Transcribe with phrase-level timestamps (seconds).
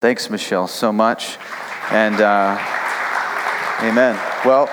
[0.00, 1.36] Thanks, Michelle, so much.
[1.90, 2.56] And uh,
[3.82, 4.18] amen.
[4.46, 4.66] Well,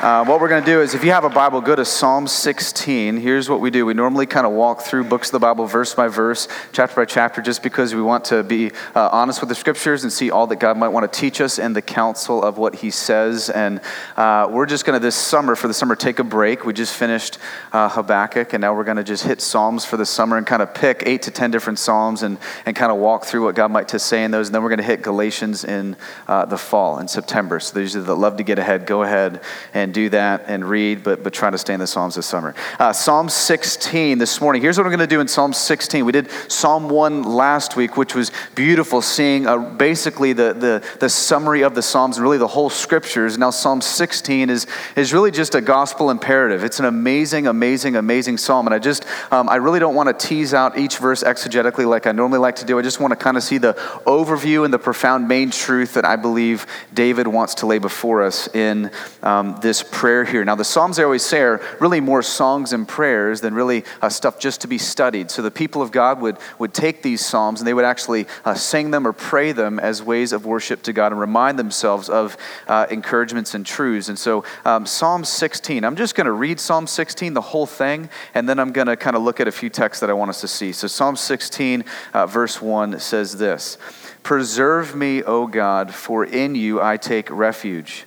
[0.00, 2.26] uh, what we're going to do is, if you have a Bible, go to Psalm
[2.26, 3.18] 16.
[3.18, 3.84] Here's what we do.
[3.84, 7.04] We normally kind of walk through books of the Bible verse by verse, chapter by
[7.04, 10.46] chapter, just because we want to be uh, honest with the scriptures and see all
[10.46, 13.50] that God might want to teach us and the counsel of what He says.
[13.50, 13.82] And
[14.16, 16.64] uh, we're just going to, this summer, for the summer, take a break.
[16.64, 17.36] We just finished
[17.74, 20.62] uh, Habakkuk, and now we're going to just hit Psalms for the summer and kind
[20.62, 23.70] of pick eight to 10 different Psalms and, and kind of walk through what God
[23.70, 24.48] might to say in those.
[24.48, 25.94] And then we're going to hit Galatians in
[26.26, 27.60] uh, the fall, in September.
[27.60, 29.42] So those that love to get ahead, go ahead
[29.74, 32.54] and do that and read, but, but try to stay in the Psalms this summer.
[32.78, 34.62] Uh, Psalm 16 this morning.
[34.62, 36.04] Here's what I'm going to do in Psalm 16.
[36.04, 41.08] We did Psalm 1 last week, which was beautiful, seeing uh, basically the, the, the
[41.08, 43.38] summary of the Psalms and really the whole scriptures.
[43.38, 46.64] Now, Psalm 16 is, is really just a gospel imperative.
[46.64, 48.66] It's an amazing, amazing, amazing psalm.
[48.66, 52.06] And I just, um, I really don't want to tease out each verse exegetically like
[52.06, 52.78] I normally like to do.
[52.78, 53.74] I just want to kind of see the
[54.06, 58.52] overview and the profound main truth that I believe David wants to lay before us
[58.54, 58.90] in
[59.22, 60.44] um, this prayer here.
[60.44, 64.08] Now, the Psalms I always say are really more songs and prayers than really uh,
[64.08, 65.30] stuff just to be studied.
[65.30, 68.54] So the people of God would, would take these Psalms and they would actually uh,
[68.54, 72.36] sing them or pray them as ways of worship to God and remind themselves of
[72.68, 74.08] uh, encouragements and truths.
[74.08, 78.08] And so, um, Psalm 16, I'm just going to read Psalm 16, the whole thing,
[78.34, 80.30] and then I'm going to kind of look at a few texts that I want
[80.30, 80.72] us to see.
[80.72, 83.78] So, Psalm 16, uh, verse 1 says this
[84.22, 88.06] Preserve me, O God, for in you I take refuge.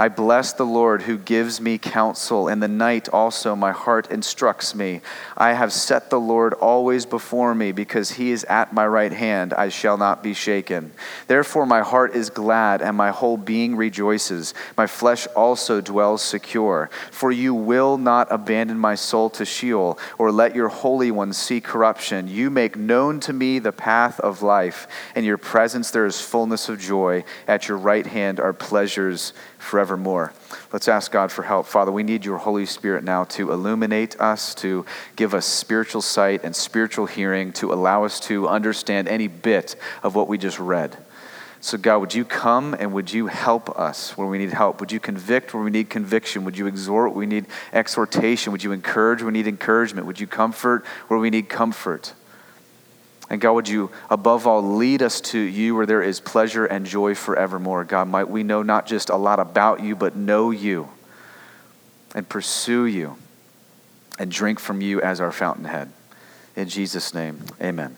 [0.00, 2.48] I bless the Lord who gives me counsel.
[2.48, 5.02] In the night also my heart instructs me.
[5.36, 9.52] I have set the Lord always before me because he is at my right hand.
[9.52, 10.92] I shall not be shaken.
[11.26, 14.54] Therefore my heart is glad and my whole being rejoices.
[14.74, 16.88] My flesh also dwells secure.
[17.10, 21.60] For you will not abandon my soul to Sheol or let your Holy One see
[21.60, 22.26] corruption.
[22.26, 24.88] You make known to me the path of life.
[25.14, 27.22] In your presence there is fullness of joy.
[27.46, 30.32] At your right hand are pleasures forevermore.
[30.72, 31.66] Let's ask God for help.
[31.66, 34.84] Father, we need your Holy Spirit now to illuminate us, to
[35.16, 40.14] give us spiritual sight and spiritual hearing, to allow us to understand any bit of
[40.14, 40.96] what we just read.
[41.62, 44.80] So, God, would you come and would you help us where we need help?
[44.80, 46.44] Would you convict where we need conviction?
[46.46, 47.44] Would you exhort where we need
[47.74, 48.50] exhortation?
[48.52, 50.06] Would you encourage where we need encouragement?
[50.06, 52.14] Would you comfort where we need comfort?
[53.30, 56.84] And God, would you above all lead us to you where there is pleasure and
[56.84, 57.84] joy forevermore?
[57.84, 60.88] God, might we know not just a lot about you, but know you
[62.12, 63.16] and pursue you
[64.18, 65.92] and drink from you as our fountainhead.
[66.56, 67.96] In Jesus' name, amen.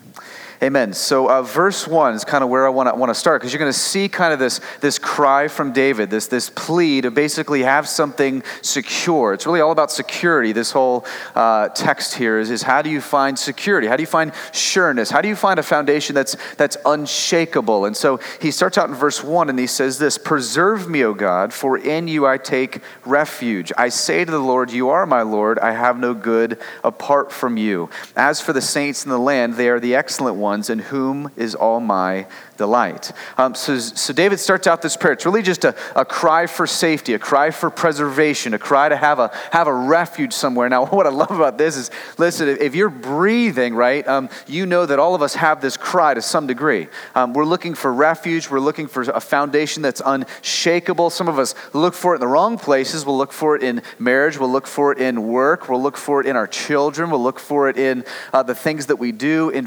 [0.63, 0.93] Amen.
[0.93, 3.73] So, uh, verse 1 is kind of where I want to start because you're going
[3.73, 7.85] to see kind of this, this cry from David, this, this plea to basically have
[7.85, 9.33] something secure.
[9.33, 10.53] It's really all about security.
[10.53, 13.87] This whole uh, text here is, is how do you find security?
[13.87, 15.09] How do you find sureness?
[15.09, 17.83] How do you find a foundation that's, that's unshakable?
[17.83, 21.13] And so he starts out in verse 1 and he says this Preserve me, O
[21.13, 23.73] God, for in you I take refuge.
[23.77, 25.59] I say to the Lord, You are my Lord.
[25.59, 27.89] I have no good apart from you.
[28.15, 31.31] As for the saints in the land, they are the excellent ones ones in whom
[31.35, 32.27] is all my
[32.57, 33.11] delight.
[33.39, 35.13] Um, so, so David starts out this prayer.
[35.13, 38.95] It's really just a, a cry for safety, a cry for preservation, a cry to
[38.95, 40.69] have a, have a refuge somewhere.
[40.69, 44.85] Now, what I love about this is listen, if you're breathing, right, um, you know
[44.85, 46.87] that all of us have this cry to some degree.
[47.15, 51.09] Um, we're looking for refuge, we're looking for a foundation that's unshakable.
[51.09, 53.07] Some of us look for it in the wrong places.
[53.07, 56.21] We'll look for it in marriage, we'll look for it in work, we'll look for
[56.21, 59.49] it in our children, we'll look for it in uh, the things that we do,
[59.49, 59.65] in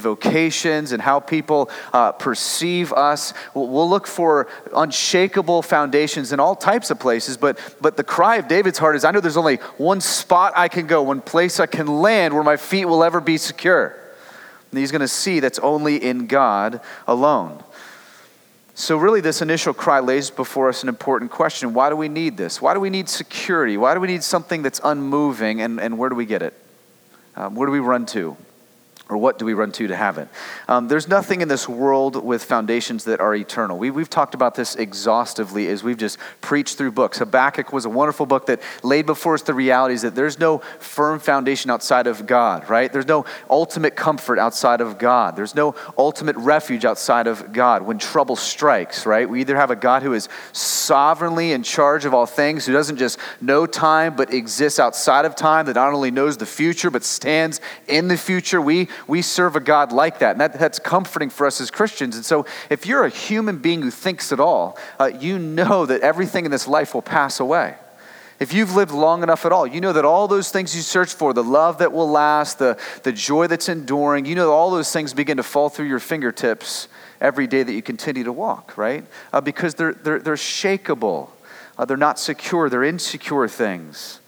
[0.66, 3.34] vocations, and how people uh, perceive us.
[3.54, 8.48] We'll look for unshakable foundations in all types of places, but, but the cry of
[8.48, 11.66] David's heart is I know there's only one spot I can go, one place I
[11.66, 13.96] can land where my feet will ever be secure.
[14.70, 17.62] And he's going to see that's only in God alone.
[18.74, 21.72] So, really, this initial cry lays before us an important question.
[21.72, 22.60] Why do we need this?
[22.60, 23.78] Why do we need security?
[23.78, 25.62] Why do we need something that's unmoving?
[25.62, 26.52] And, and where do we get it?
[27.36, 28.36] Um, where do we run to?
[29.08, 30.28] Or what do we run to to have it?
[30.66, 33.78] Um, there's nothing in this world with foundations that are eternal.
[33.78, 37.18] We, we've talked about this exhaustively as we've just preached through books.
[37.18, 41.20] Habakkuk was a wonderful book that laid before us the realities that there's no firm
[41.20, 42.92] foundation outside of God, right?
[42.92, 45.36] There's no ultimate comfort outside of God.
[45.36, 49.30] There's no ultimate refuge outside of God when trouble strikes, right?
[49.30, 52.96] We either have a God who is sovereignly in charge of all things, who doesn't
[52.96, 57.04] just know time but exists outside of time, that not only knows the future but
[57.04, 58.60] stands in the future.
[58.60, 60.32] We we serve a God like that.
[60.32, 62.16] And that, that's comforting for us as Christians.
[62.16, 66.00] And so, if you're a human being who thinks at all, uh, you know that
[66.02, 67.76] everything in this life will pass away.
[68.38, 71.14] If you've lived long enough at all, you know that all those things you search
[71.14, 74.92] for, the love that will last, the, the joy that's enduring, you know all those
[74.92, 76.88] things begin to fall through your fingertips
[77.20, 79.06] every day that you continue to walk, right?
[79.32, 81.30] Uh, because they're, they're, they're shakable,
[81.78, 84.20] uh, they're not secure, they're insecure things.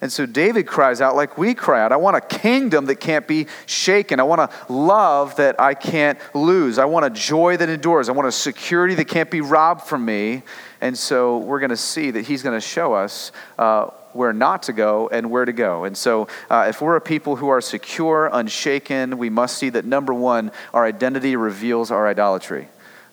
[0.00, 3.26] And so David cries out like we cry out I want a kingdom that can't
[3.26, 4.20] be shaken.
[4.20, 6.78] I want a love that I can't lose.
[6.78, 8.08] I want a joy that endures.
[8.08, 10.42] I want a security that can't be robbed from me.
[10.80, 14.64] And so we're going to see that he's going to show us uh, where not
[14.64, 15.84] to go and where to go.
[15.84, 19.84] And so uh, if we're a people who are secure, unshaken, we must see that
[19.84, 22.68] number one, our identity reveals our idolatry.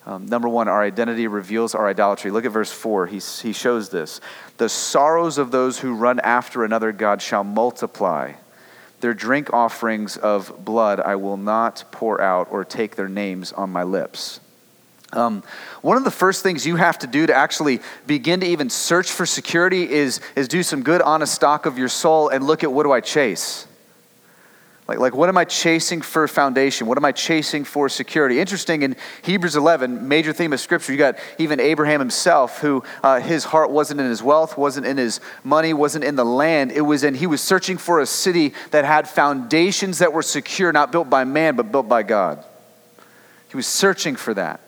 [0.06, 2.30] Um, number one, our identity reveals our idolatry.
[2.30, 3.07] Look at verse 4.
[3.07, 4.22] He, he shows this.
[4.57, 8.34] The sorrows of those who run after another God shall multiply.
[9.02, 13.72] Their drink offerings of blood I will not pour out or take their names on
[13.72, 14.40] my lips.
[15.12, 15.44] Um,
[15.81, 19.12] one of the first things you have to do to actually begin to even search
[19.12, 22.72] for security is, is do some good, honest stock of your soul and look at
[22.72, 23.68] what do I chase?
[24.87, 26.85] Like, like, what am I chasing for foundation?
[26.85, 28.39] What am I chasing for security?
[28.39, 33.19] Interesting, in Hebrews 11, major theme of Scripture, you got even Abraham himself, who uh,
[33.19, 36.71] his heart wasn't in his wealth, wasn't in his money, wasn't in the land.
[36.71, 40.71] It was in, he was searching for a city that had foundations that were secure,
[40.71, 42.45] not built by man, but built by God.
[43.49, 44.59] He was searching for that.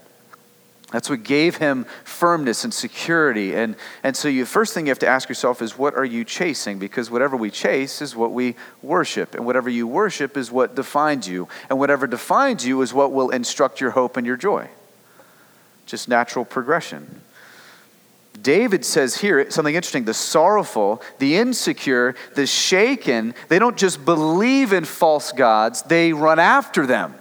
[0.92, 3.54] That's what gave him firmness and security.
[3.54, 6.24] And, and so, the first thing you have to ask yourself is, what are you
[6.24, 6.80] chasing?
[6.80, 9.36] Because whatever we chase is what we worship.
[9.36, 11.50] And whatever you worship is what defines you.
[11.70, 14.70] And whatever defines you is what will instruct your hope and your joy.
[15.86, 17.22] Just natural progression.
[18.42, 24.72] David says here something interesting the sorrowful, the insecure, the shaken, they don't just believe
[24.72, 27.14] in false gods, they run after them.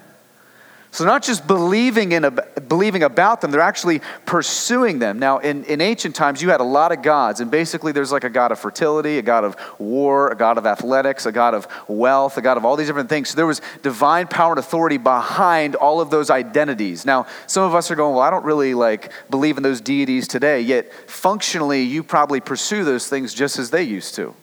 [0.97, 2.39] So, not just believing, in,
[2.69, 5.19] believing about them, they're actually pursuing them.
[5.19, 8.25] Now, in, in ancient times, you had a lot of gods, and basically there's like
[8.25, 11.69] a god of fertility, a god of war, a god of athletics, a god of
[11.87, 13.29] wealth, a god of all these different things.
[13.29, 17.05] So, there was divine power and authority behind all of those identities.
[17.05, 20.27] Now, some of us are going, well, I don't really like believe in those deities
[20.27, 24.35] today, yet functionally, you probably pursue those things just as they used to.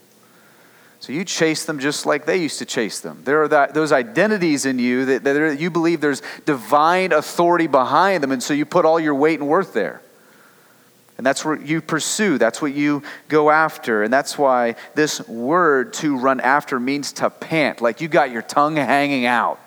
[1.04, 3.24] So you chase them just like they used to chase them.
[3.26, 8.24] There are that, those identities in you that, that you believe there's divine authority behind
[8.24, 10.02] them, and so you put all your weight and worth there.
[11.18, 14.04] And that's what you pursue, that's what you go after.
[14.04, 18.42] And that's why this word to run after means to pant, like you got your
[18.42, 19.60] tongue hanging out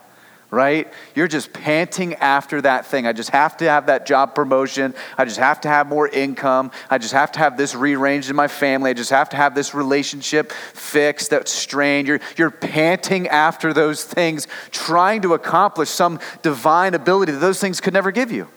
[0.51, 0.93] right?
[1.15, 3.07] You're just panting after that thing.
[3.07, 4.95] I just have to have that job promotion.
[5.19, 6.71] I just have to have more income.
[6.89, 8.91] I just have to have this rearranged in my family.
[8.91, 12.09] I just have to have this relationship fixed that's strained.
[12.09, 17.81] You're, you're panting after those things, trying to accomplish some divine ability that those things
[17.81, 18.49] could never give you.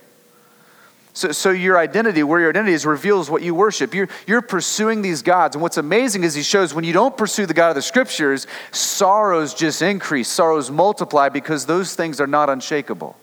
[1.13, 3.93] So, so your identity, where your identity is, reveals what you worship.
[3.93, 5.55] You're, you're pursuing these gods.
[5.55, 8.47] And what's amazing is he shows when you don't pursue the God of the scriptures,
[8.71, 13.17] sorrows just increase, sorrows multiply because those things are not unshakable.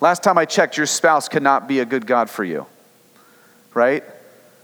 [0.00, 2.66] Last time I checked, your spouse cannot be a good God for you,
[3.72, 4.04] right?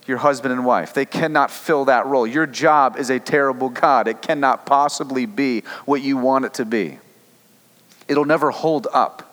[0.06, 0.94] Your husband and wife.
[0.94, 2.26] They cannot fill that role.
[2.26, 4.08] Your job is a terrible God.
[4.08, 6.98] It cannot possibly be what you want it to be.
[8.08, 9.27] It'll never hold up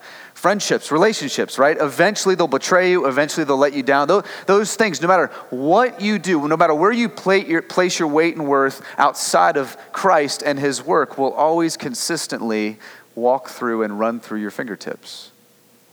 [0.46, 1.76] friendships, relationships, right?
[1.80, 4.08] Eventually they'll betray you, eventually they'll let you down.
[4.08, 7.10] Those, those things, no matter what you do, no matter where you
[7.48, 12.78] your, place your weight and worth outside of Christ and his work, will always consistently
[13.16, 15.32] walk through and run through your fingertips.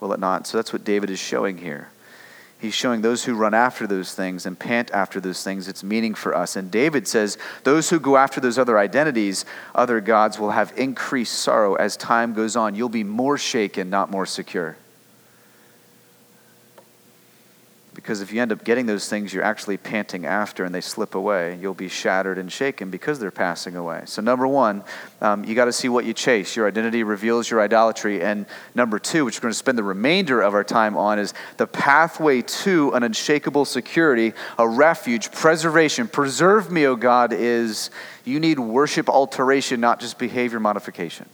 [0.00, 0.46] Will it not?
[0.46, 1.88] So that's what David is showing here.
[2.62, 6.14] He's showing those who run after those things and pant after those things, it's meaning
[6.14, 6.54] for us.
[6.54, 11.32] And David says, those who go after those other identities, other gods, will have increased
[11.32, 12.76] sorrow as time goes on.
[12.76, 14.76] You'll be more shaken, not more secure.
[18.02, 21.14] Because if you end up getting those things you're actually panting after and they slip
[21.14, 24.02] away, you'll be shattered and shaken because they're passing away.
[24.06, 24.82] So, number one,
[25.20, 26.56] um, you got to see what you chase.
[26.56, 28.20] Your identity reveals your idolatry.
[28.20, 31.32] And number two, which we're going to spend the remainder of our time on, is
[31.58, 36.08] the pathway to an unshakable security, a refuge, preservation.
[36.08, 37.90] Preserve me, O God, is
[38.24, 41.28] you need worship alteration, not just behavior modification.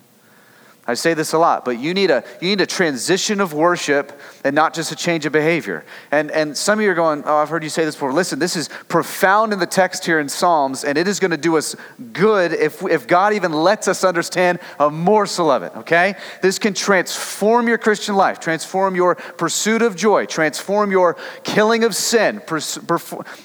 [0.89, 4.19] I say this a lot, but you need a, you need a transition of worship
[4.43, 5.85] and not just a change of behavior.
[6.11, 8.11] And, and some of you are going, Oh, I've heard you say this before.
[8.11, 11.37] Listen, this is profound in the text here in Psalms, and it is going to
[11.37, 11.77] do us
[12.15, 16.15] good if, if God even lets us understand a morsel of it, okay?
[16.41, 21.95] This can transform your Christian life, transform your pursuit of joy, transform your killing of
[21.95, 22.79] sin, pers-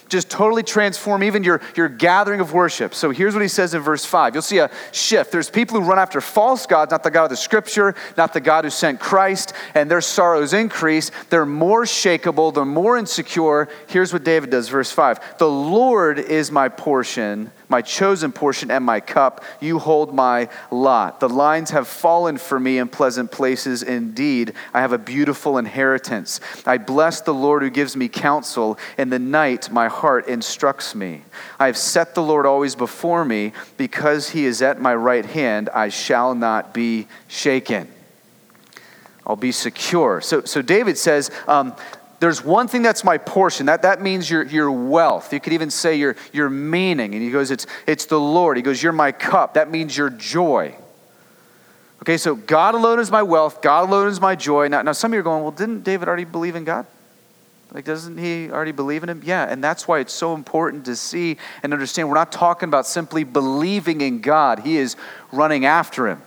[0.07, 2.95] just totally transform even your, your gathering of worship.
[2.95, 4.33] So here's what he says in verse 5.
[4.33, 5.33] You'll see a shift.
[5.33, 8.63] There's people who run after false gods, not the God of scripture, not the God
[8.63, 11.11] who sent Christ, and their sorrows increase.
[11.29, 13.67] They're more shakable, they're more insecure.
[13.87, 18.85] Here's what David does, verse 5 The Lord is my portion, my chosen portion, and
[18.85, 19.43] my cup.
[19.59, 21.19] You hold my lot.
[21.19, 23.81] The lines have fallen for me in pleasant places.
[23.81, 26.39] Indeed, I have a beautiful inheritance.
[26.67, 28.77] I bless the Lord who gives me counsel.
[28.95, 31.23] In the night, my heart instructs me.
[31.59, 33.53] I have set the Lord always before me.
[33.75, 37.87] Because he is at my right hand, I shall not be shaken.
[39.25, 40.21] I'll be secure.
[40.21, 41.73] So, so David says, um,
[42.23, 43.65] there's one thing that's my portion.
[43.65, 45.33] That, that means your, your wealth.
[45.33, 47.13] You could even say your, your meaning.
[47.13, 48.55] And he goes, it's, it's the Lord.
[48.55, 49.55] He goes, You're my cup.
[49.55, 50.73] That means your joy.
[52.01, 53.61] Okay, so God alone is my wealth.
[53.61, 54.69] God alone is my joy.
[54.69, 56.85] Now, now some of you are going, Well, didn't David already believe in God?
[57.73, 59.21] Like, doesn't he already believe in him?
[59.25, 62.07] Yeah, and that's why it's so important to see and understand.
[62.07, 64.95] We're not talking about simply believing in God, he is
[65.33, 66.21] running after him.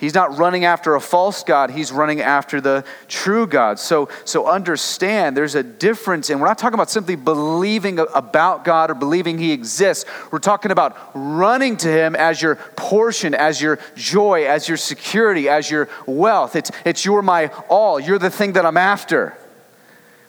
[0.00, 3.78] He's not running after a false God, he's running after the true God.
[3.78, 8.90] So, so understand there's a difference, and we're not talking about simply believing about God
[8.90, 10.06] or believing he exists.
[10.30, 15.50] We're talking about running to him as your portion, as your joy, as your security,
[15.50, 16.56] as your wealth.
[16.56, 19.36] It's, it's you're my all, you're the thing that I'm after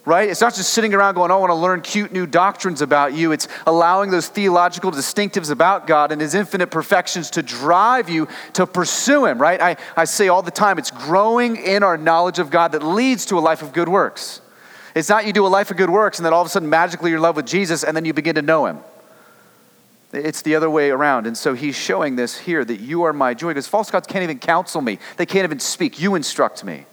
[0.05, 0.29] right?
[0.29, 3.13] It's not just sitting around going, oh, I want to learn cute new doctrines about
[3.13, 3.31] you.
[3.31, 8.65] It's allowing those theological distinctives about God and His infinite perfections to drive you to
[8.65, 9.61] pursue Him, right?
[9.61, 13.25] I, I say all the time, it's growing in our knowledge of God that leads
[13.27, 14.41] to a life of good works.
[14.95, 16.69] It's not you do a life of good works and then all of a sudden
[16.69, 18.79] magically you're in love with Jesus and then you begin to know Him.
[20.13, 21.25] It's the other way around.
[21.25, 24.23] And so he's showing this here that you are my joy because false gods can't
[24.23, 26.01] even counsel me, they can't even speak.
[26.01, 26.85] You instruct me.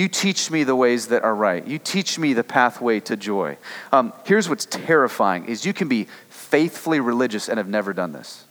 [0.00, 1.62] You teach me the ways that are right.
[1.66, 3.58] You teach me the pathway to joy.
[3.92, 8.46] Um, here's what's terrifying is you can be faithfully religious and have never done this.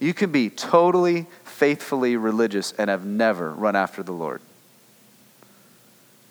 [0.00, 4.40] You can be totally faithfully religious and have never run after the Lord.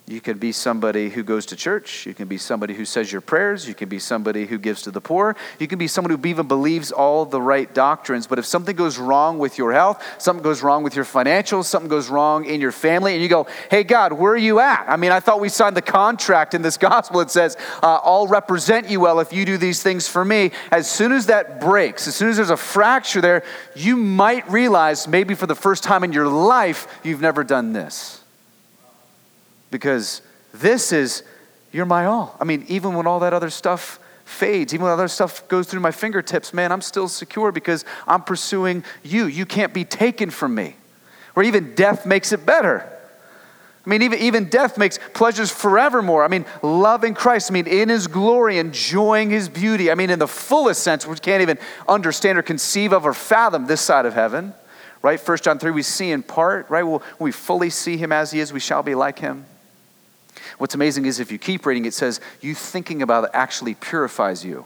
[0.07, 2.05] You can be somebody who goes to church.
[2.05, 3.67] You can be somebody who says your prayers.
[3.67, 5.35] You can be somebody who gives to the poor.
[5.57, 8.27] You can be someone who even believes all the right doctrines.
[8.27, 11.89] But if something goes wrong with your health, something goes wrong with your financials, something
[11.89, 14.85] goes wrong in your family, and you go, hey, God, where are you at?
[14.87, 17.19] I mean, I thought we signed the contract in this gospel.
[17.21, 20.51] It says, uh, I'll represent you well if you do these things for me.
[20.69, 23.43] As soon as that breaks, as soon as there's a fracture there,
[23.75, 28.21] you might realize maybe for the first time in your life, you've never done this
[29.75, 30.21] because
[30.53, 31.21] this is,
[31.73, 32.37] you're my all.
[32.39, 35.81] I mean, even when all that other stuff fades, even when other stuff goes through
[35.81, 39.25] my fingertips, man, I'm still secure because I'm pursuing you.
[39.25, 40.77] You can't be taken from me.
[41.35, 42.89] Or even death makes it better.
[43.85, 46.23] I mean, even, even death makes pleasures forevermore.
[46.23, 47.51] I mean, loving Christ.
[47.51, 49.91] I mean, in his glory, enjoying his beauty.
[49.91, 53.67] I mean, in the fullest sense, which can't even understand or conceive of or fathom
[53.67, 54.53] this side of heaven.
[55.01, 55.19] Right?
[55.19, 56.83] First John 3, we see in part, right?
[56.83, 59.45] When we fully see him as he is, we shall be like him.
[60.57, 64.45] What's amazing is if you keep reading, it says you thinking about it actually purifies
[64.45, 64.65] you.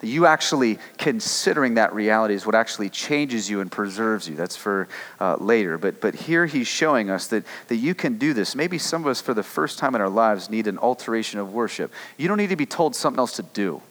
[0.00, 4.34] That you actually considering that reality is what actually changes you and preserves you.
[4.34, 4.88] That's for
[5.20, 5.76] uh, later.
[5.76, 8.54] But, but here he's showing us that, that you can do this.
[8.54, 11.52] Maybe some of us, for the first time in our lives, need an alteration of
[11.52, 11.92] worship.
[12.16, 13.82] You don't need to be told something else to do.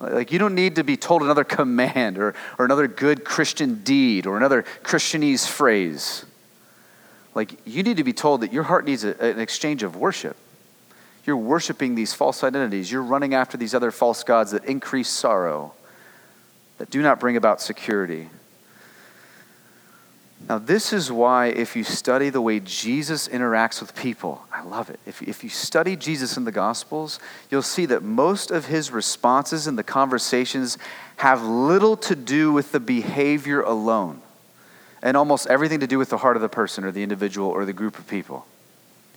[0.00, 4.26] Like, you don't need to be told another command or, or another good Christian deed
[4.26, 6.24] or another Christianese phrase.
[7.38, 10.36] Like, you need to be told that your heart needs a, an exchange of worship.
[11.24, 12.90] You're worshiping these false identities.
[12.90, 15.72] You're running after these other false gods that increase sorrow,
[16.78, 18.28] that do not bring about security.
[20.48, 24.90] Now, this is why, if you study the way Jesus interacts with people, I love
[24.90, 24.98] it.
[25.06, 27.20] If, if you study Jesus in the Gospels,
[27.52, 30.76] you'll see that most of his responses and the conversations
[31.18, 34.22] have little to do with the behavior alone
[35.02, 37.64] and almost everything to do with the heart of the person or the individual or
[37.64, 38.46] the group of people.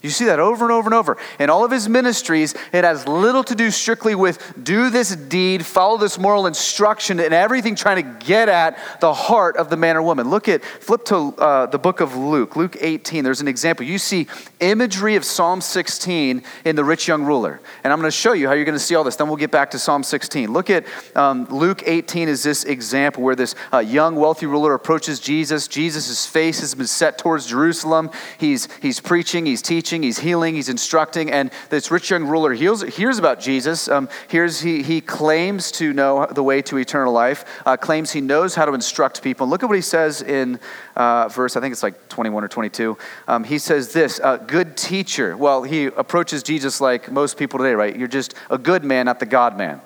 [0.01, 1.17] You see that over and over and over.
[1.39, 5.63] In all of his ministries, it has little to do strictly with do this deed,
[5.63, 9.95] follow this moral instruction, and everything trying to get at the heart of the man
[9.95, 10.27] or woman.
[10.31, 13.23] Look at, flip to uh, the book of Luke, Luke 18.
[13.23, 13.85] There's an example.
[13.85, 14.25] You see
[14.59, 17.59] imagery of Psalm 16 in the rich young ruler.
[17.83, 19.17] And I'm going to show you how you're going to see all this.
[19.17, 20.51] Then we'll get back to Psalm 16.
[20.51, 25.19] Look at um, Luke 18 is this example where this uh, young wealthy ruler approaches
[25.19, 25.67] Jesus.
[25.67, 28.09] Jesus' face has been set towards Jerusalem.
[28.39, 32.53] He's, he's preaching, he's teaching teaching, he's healing, he's instructing, and this rich young ruler
[32.53, 33.89] hears, hears about Jesus.
[33.89, 38.21] Um, hears he, he claims to know the way to eternal life, uh, claims he
[38.21, 39.49] knows how to instruct people.
[39.49, 40.61] Look at what he says in
[40.95, 42.97] uh, verse, I think it's like 21 or 22.
[43.27, 45.35] Um, he says this, good teacher.
[45.35, 47.93] Well, he approaches Jesus like most people today, right?
[47.93, 49.81] You're just a good man, not the God man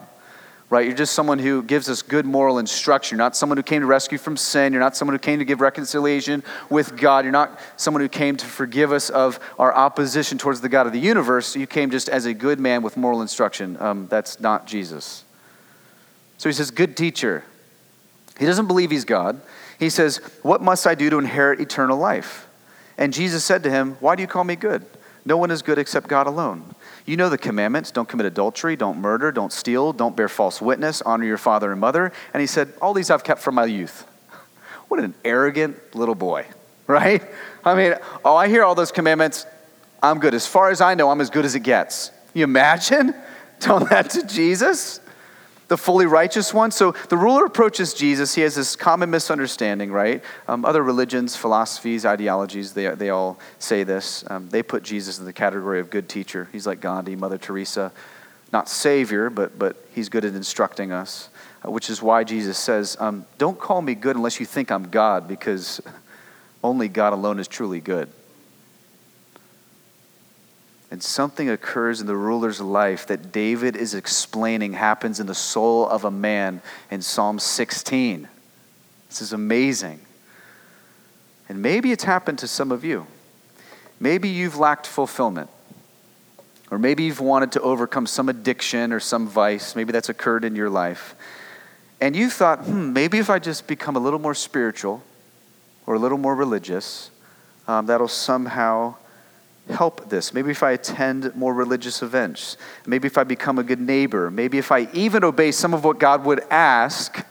[0.69, 0.85] right?
[0.85, 3.17] You're just someone who gives us good moral instruction.
[3.17, 4.73] You're not someone who came to rescue from sin.
[4.73, 7.23] You're not someone who came to give reconciliation with God.
[7.23, 10.93] You're not someone who came to forgive us of our opposition towards the God of
[10.93, 11.55] the universe.
[11.55, 13.77] You came just as a good man with moral instruction.
[13.79, 15.23] Um, that's not Jesus.
[16.37, 17.43] So he says, Good teacher.
[18.39, 19.39] He doesn't believe he's God.
[19.79, 22.47] He says, What must I do to inherit eternal life?
[22.97, 24.85] And Jesus said to him, Why do you call me good?
[25.25, 26.74] No one is good except God alone.
[27.05, 31.03] You know the commandments don't commit adultery, don't murder, don't steal, don't bear false witness,
[31.03, 32.11] honor your father and mother.
[32.33, 34.07] And he said, All these I've kept from my youth.
[34.87, 36.45] What an arrogant little boy,
[36.87, 37.23] right?
[37.63, 39.45] I mean, oh, I hear all those commandments.
[40.01, 40.35] I'm good.
[40.35, 42.11] As far as I know, I'm as good as it gets.
[42.35, 43.15] You imagine
[43.59, 44.99] telling that to Jesus?
[45.67, 46.71] The fully righteous one.
[46.71, 48.35] So the ruler approaches Jesus.
[48.35, 50.23] He has this common misunderstanding, right?
[50.47, 54.23] Um, other religions, philosophies, ideologies, they, they all say this.
[54.29, 56.49] Um, they put Jesus in the category of good teacher.
[56.51, 57.91] He's like Gandhi, Mother Teresa.
[58.53, 61.29] Not Savior, but, but he's good at instructing us,
[61.65, 64.89] uh, which is why Jesus says, um, Don't call me good unless you think I'm
[64.89, 65.81] God, because
[66.63, 68.09] only God alone is truly good
[70.91, 75.87] and something occurs in the ruler's life that David is explaining happens in the soul
[75.87, 76.61] of a man
[76.91, 78.27] in Psalm 16.
[79.09, 79.99] This is amazing.
[81.49, 83.07] And maybe it's happened to some of you.
[83.99, 85.49] Maybe you've lacked fulfillment.
[86.71, 89.75] Or maybe you've wanted to overcome some addiction or some vice.
[89.75, 91.15] Maybe that's occurred in your life.
[92.01, 95.03] And you thought, hmm, maybe if I just become a little more spiritual
[95.85, 97.11] or a little more religious,
[97.67, 98.95] um, that'll somehow
[99.69, 100.33] help this.
[100.33, 102.57] Maybe if I attend more religious events.
[102.85, 104.29] Maybe if I become a good neighbor.
[104.29, 107.25] Maybe if I even obey some of what God would ask.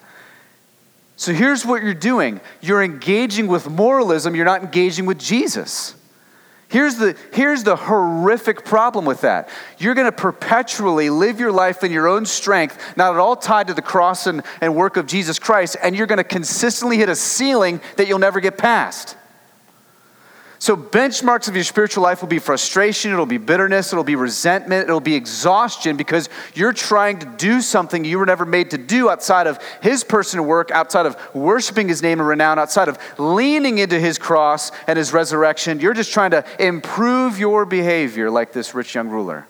[1.17, 5.95] So here's what you're doing you're engaging with moralism, you're not engaging with Jesus.
[6.69, 9.49] Here's the, here's the horrific problem with that.
[9.79, 13.69] You're going to perpetually live your life in your own strength, not at all tied
[13.69, 17.09] to the cross and, and work of Jesus Christ, and you're going to consistently hit
[17.09, 19.17] a ceiling that you'll never get past.
[20.65, 24.85] So, benchmarks of your spiritual life will be frustration, it'll be bitterness, it'll be resentment,
[24.85, 29.11] it'll be exhaustion because you're trying to do something you were never made to do
[29.11, 33.77] outside of His personal work, outside of worshiping His name and renown, outside of leaning
[33.77, 35.81] into His cross and His resurrection.
[35.81, 39.47] You're just trying to improve your behavior like this rich young ruler.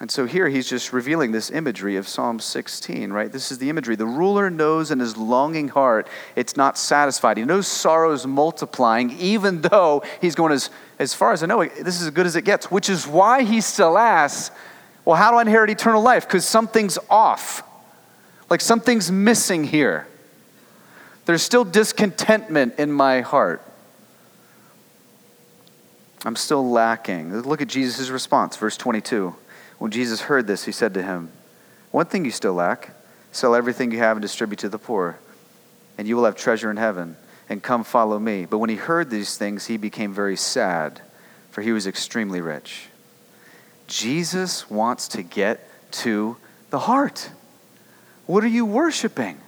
[0.00, 3.32] And so here he's just revealing this imagery of Psalm 16, right?
[3.32, 3.96] This is the imagery.
[3.96, 6.06] The ruler knows in his longing heart
[6.36, 7.36] it's not satisfied.
[7.36, 11.64] He knows sorrow is multiplying, even though he's going as, as far as I know,
[11.64, 14.54] this is as good as it gets, which is why he still asks,
[15.04, 16.28] Well, how do I inherit eternal life?
[16.28, 17.64] Because something's off.
[18.48, 20.06] Like something's missing here.
[21.26, 23.62] There's still discontentment in my heart.
[26.24, 27.36] I'm still lacking.
[27.42, 29.34] Look at Jesus' response, verse 22.
[29.78, 31.30] When Jesus heard this, he said to him,
[31.90, 32.90] One thing you still lack
[33.30, 35.18] sell everything you have and distribute to the poor,
[35.96, 37.16] and you will have treasure in heaven.
[37.50, 38.44] And come follow me.
[38.44, 41.00] But when he heard these things, he became very sad,
[41.50, 42.88] for he was extremely rich.
[43.86, 46.36] Jesus wants to get to
[46.68, 47.30] the heart.
[48.26, 49.38] What are you worshiping?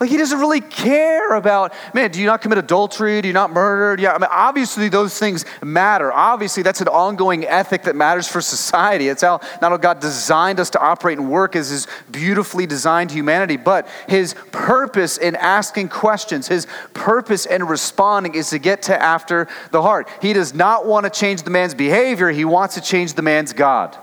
[0.00, 3.20] Like he doesn't really care about, man, do you not commit adultery?
[3.20, 4.00] Do you not murder?
[4.00, 6.10] Yeah, I mean, obviously those things matter.
[6.10, 9.08] Obviously, that's an ongoing ethic that matters for society.
[9.08, 13.10] It's how not how God designed us to operate and work as his beautifully designed
[13.10, 13.58] humanity.
[13.58, 19.48] But his purpose in asking questions, his purpose in responding is to get to after
[19.70, 20.08] the heart.
[20.22, 23.52] He does not want to change the man's behavior, he wants to change the man's
[23.52, 23.98] God.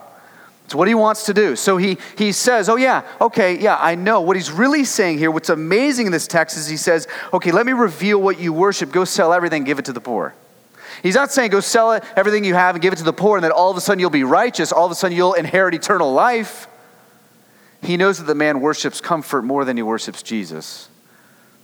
[0.67, 1.55] It's what he wants to do.
[1.55, 4.19] So he, he says, Oh, yeah, okay, yeah, I know.
[4.19, 7.65] What he's really saying here, what's amazing in this text is he says, Okay, let
[7.65, 8.91] me reveal what you worship.
[8.91, 10.35] Go sell everything, give it to the poor.
[11.01, 13.37] He's not saying go sell it, everything you have and give it to the poor,
[13.37, 15.73] and then all of a sudden you'll be righteous, all of a sudden you'll inherit
[15.73, 16.67] eternal life.
[17.81, 20.89] He knows that the man worships comfort more than he worships Jesus.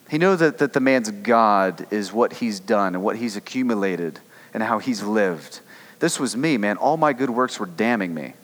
[0.09, 4.21] He knows that, that the man's God is what he's done and what he's accumulated
[4.53, 5.59] and how he's lived.
[5.99, 6.77] This was me, man.
[6.77, 8.35] All my good works were damning me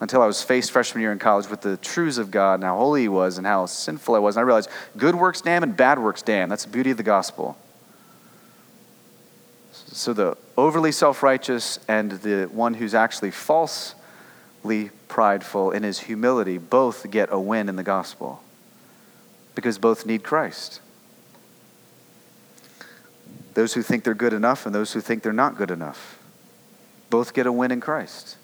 [0.00, 2.76] until I was faced freshman year in college with the truths of God and how
[2.76, 4.36] holy He was and how sinful I was.
[4.36, 6.48] And I realized good works damn and bad works damn.
[6.48, 7.58] That's the beauty of the gospel.
[9.72, 16.56] So the overly self righteous and the one who's actually falsely prideful in his humility
[16.56, 18.42] both get a win in the gospel
[19.54, 20.80] because both need Christ.
[23.54, 26.18] Those who think they're good enough and those who think they're not good enough
[27.10, 28.36] both get a win in Christ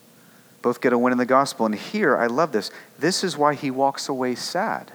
[0.66, 1.64] both get a win in the gospel.
[1.64, 2.72] And here, I love this.
[2.98, 4.90] This is why he walks away sad.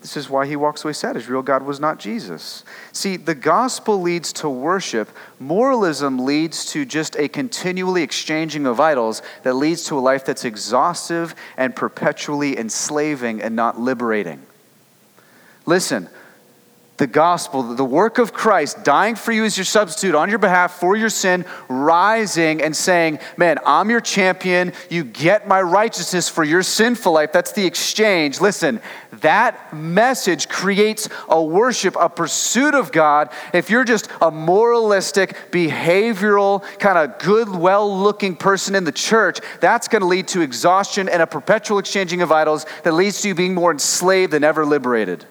[0.00, 1.16] This is why he walks away sad.
[1.16, 2.62] His real God was not Jesus.
[2.92, 5.10] See, the gospel leads to worship.
[5.40, 10.44] Moralism leads to just a continually exchanging of idols that leads to a life that's
[10.44, 14.40] exhaustive and perpetually enslaving and not liberating.
[15.64, 16.08] Listen,
[16.96, 20.78] the gospel, the work of Christ, dying for you as your substitute on your behalf
[20.80, 24.72] for your sin, rising and saying, Man, I'm your champion.
[24.88, 27.32] You get my righteousness for your sinful life.
[27.32, 28.40] That's the exchange.
[28.40, 28.80] Listen,
[29.20, 33.30] that message creates a worship, a pursuit of God.
[33.52, 39.40] If you're just a moralistic, behavioral, kind of good, well looking person in the church,
[39.60, 43.28] that's going to lead to exhaustion and a perpetual exchanging of idols that leads to
[43.28, 45.26] you being more enslaved than ever liberated.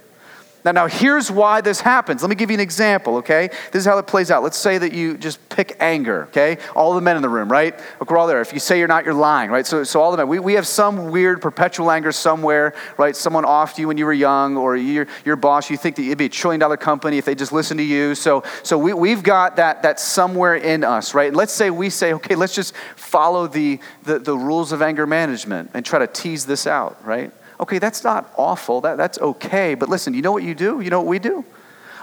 [0.65, 2.23] Now, now here's why this happens.
[2.23, 3.49] Let me give you an example, okay?
[3.71, 4.41] This is how it plays out.
[4.41, 6.57] Let's say that you just pick anger, okay?
[6.75, 7.79] All the men in the room, right?
[7.99, 8.41] Look, we're all there.
[8.41, 9.65] If you say you're not, you're lying, right?
[9.65, 13.15] So, so all the men, we, we have some weird perpetual anger somewhere, right?
[13.15, 16.17] Someone offed you when you were young, or your, your boss, you think that it'd
[16.17, 18.15] be a trillion dollar company if they just listen to you.
[18.15, 21.27] So, so we, we've got that, that somewhere in us, right?
[21.27, 25.05] And let's say we say, okay, let's just follow the, the, the rules of anger
[25.05, 27.31] management and try to tease this out, right?
[27.59, 28.81] Okay, that's not awful.
[28.81, 29.75] That, that's okay.
[29.75, 30.81] But listen, you know what you do?
[30.81, 31.45] You know what we do?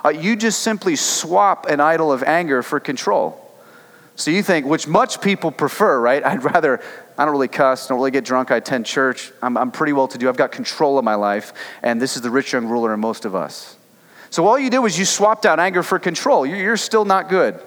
[0.05, 3.39] Uh, you just simply swap an idol of anger for control.
[4.17, 6.25] So you think, which much people prefer, right?
[6.25, 6.81] I'd rather,
[7.17, 10.09] I don't really cuss, don't really get drunk, I attend church, I'm, I'm pretty well
[10.09, 12.93] to do, I've got control of my life, and this is the rich young ruler
[12.95, 13.77] in most of us.
[14.31, 16.47] So all you did was you swapped out anger for control.
[16.47, 17.61] You're, you're still not good.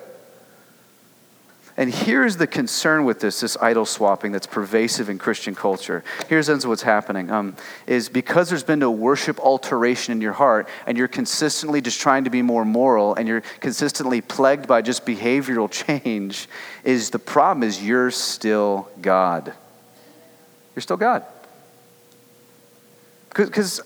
[1.78, 6.06] And here's the concern with this, this idol swapping that's pervasive in Christian culture.
[6.30, 10.98] Here's what's happening um, is because there's been no worship alteration in your heart, and
[10.98, 15.70] you're consistently just trying to be more moral, and you're consistently plagued by just behavioral
[15.86, 16.48] change,
[16.86, 19.54] is the problem is you're still God.
[20.76, 21.26] You're still God.
[23.36, 23.82] Because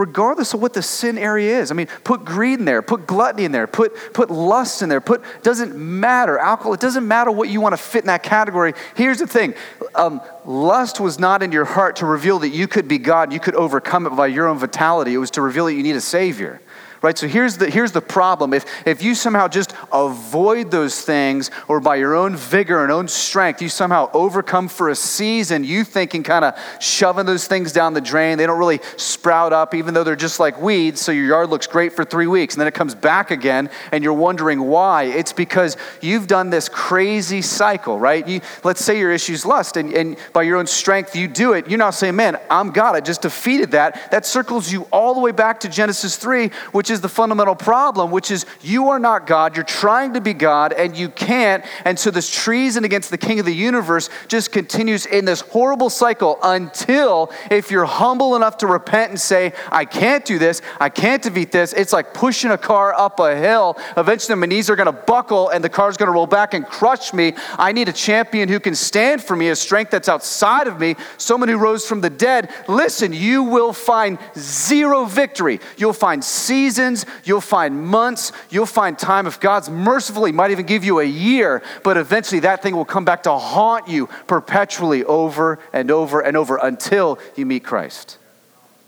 [0.00, 1.70] regardless of what the sin area is.
[1.70, 5.00] I mean, put greed in there, put gluttony in there, put, put lust in there,
[5.00, 8.72] put, doesn't matter, alcohol, it doesn't matter what you want to fit in that category.
[8.96, 9.54] Here's the thing
[9.94, 13.40] um, lust was not in your heart to reveal that you could be God, you
[13.40, 15.14] could overcome it by your own vitality.
[15.14, 16.60] It was to reveal that you need a Savior
[17.02, 17.16] right?
[17.16, 18.52] So here's the, here's the problem.
[18.52, 23.08] If, if you somehow just avoid those things, or by your own vigor and own
[23.08, 27.94] strength, you somehow overcome for a season, you thinking kind of shoving those things down
[27.94, 31.26] the drain, they don't really sprout up, even though they're just like weeds, so your
[31.26, 34.60] yard looks great for three weeks, and then it comes back again, and you're wondering
[34.60, 35.04] why.
[35.04, 38.26] It's because you've done this crazy cycle, right?
[38.26, 41.68] You, let's say your issue's lust, and, and by your own strength, you do it.
[41.68, 44.10] You're not saying, man, I'm God, I just defeated that.
[44.10, 48.10] That circles you all the way back to Genesis 3, which is the fundamental problem,
[48.10, 49.56] which is you are not God.
[49.56, 51.64] You're trying to be God and you can't.
[51.84, 55.90] And so this treason against the king of the universe just continues in this horrible
[55.90, 60.88] cycle until if you're humble enough to repent and say, I can't do this, I
[60.88, 63.76] can't defeat this, it's like pushing a car up a hill.
[63.96, 66.66] Eventually, my knees are going to buckle and the car's going to roll back and
[66.66, 67.34] crush me.
[67.58, 70.96] I need a champion who can stand for me, a strength that's outside of me,
[71.18, 72.50] someone who rose from the dead.
[72.68, 75.60] Listen, you will find zero victory.
[75.76, 79.26] You'll find seasons seasons, you'll find months, you'll find time.
[79.26, 82.84] If God's merciful, He might even give you a year, but eventually that thing will
[82.84, 88.18] come back to haunt you perpetually over and over and over until you meet Christ.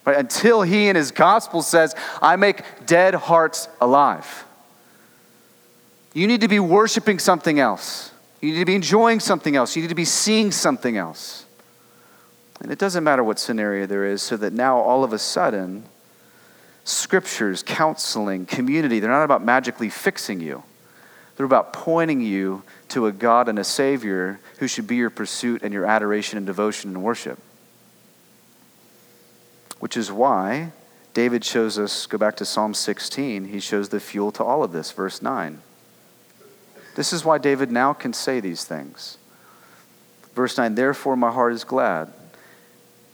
[0.05, 0.17] Right?
[0.17, 4.45] Until He in His gospel says, I make dead hearts alive.
[6.15, 8.11] You need to be worshiping something else.
[8.41, 9.77] You need to be enjoying something else.
[9.77, 11.47] You need to be seeing something else.
[12.61, 15.85] And it doesn't matter what scenario there is, so that now all of a sudden,
[16.85, 20.63] scriptures, counseling, community, they're not about magically fixing you.
[21.37, 25.63] They're about pointing you to a God and a Savior who should be your pursuit
[25.63, 27.39] and your adoration and devotion and worship.
[29.79, 30.73] Which is why
[31.15, 34.73] David shows us, go back to Psalm 16, he shows the fuel to all of
[34.73, 35.61] this, verse 9.
[36.95, 39.19] This is why David now can say these things.
[40.35, 42.13] Verse 9, therefore my heart is glad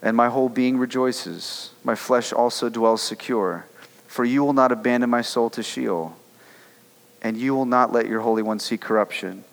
[0.03, 1.71] and my whole being rejoices.
[1.85, 3.67] My flesh also dwells secure,
[4.07, 6.17] for you will not abandon my soul to Sheol.
[7.23, 9.45] and you will not let your Holy One see corruption.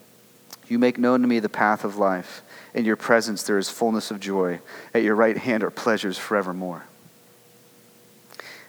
[0.67, 2.41] You make known to me the path of life.
[2.73, 4.59] In your presence there is fullness of joy.
[4.93, 6.85] At your right hand are pleasures forevermore.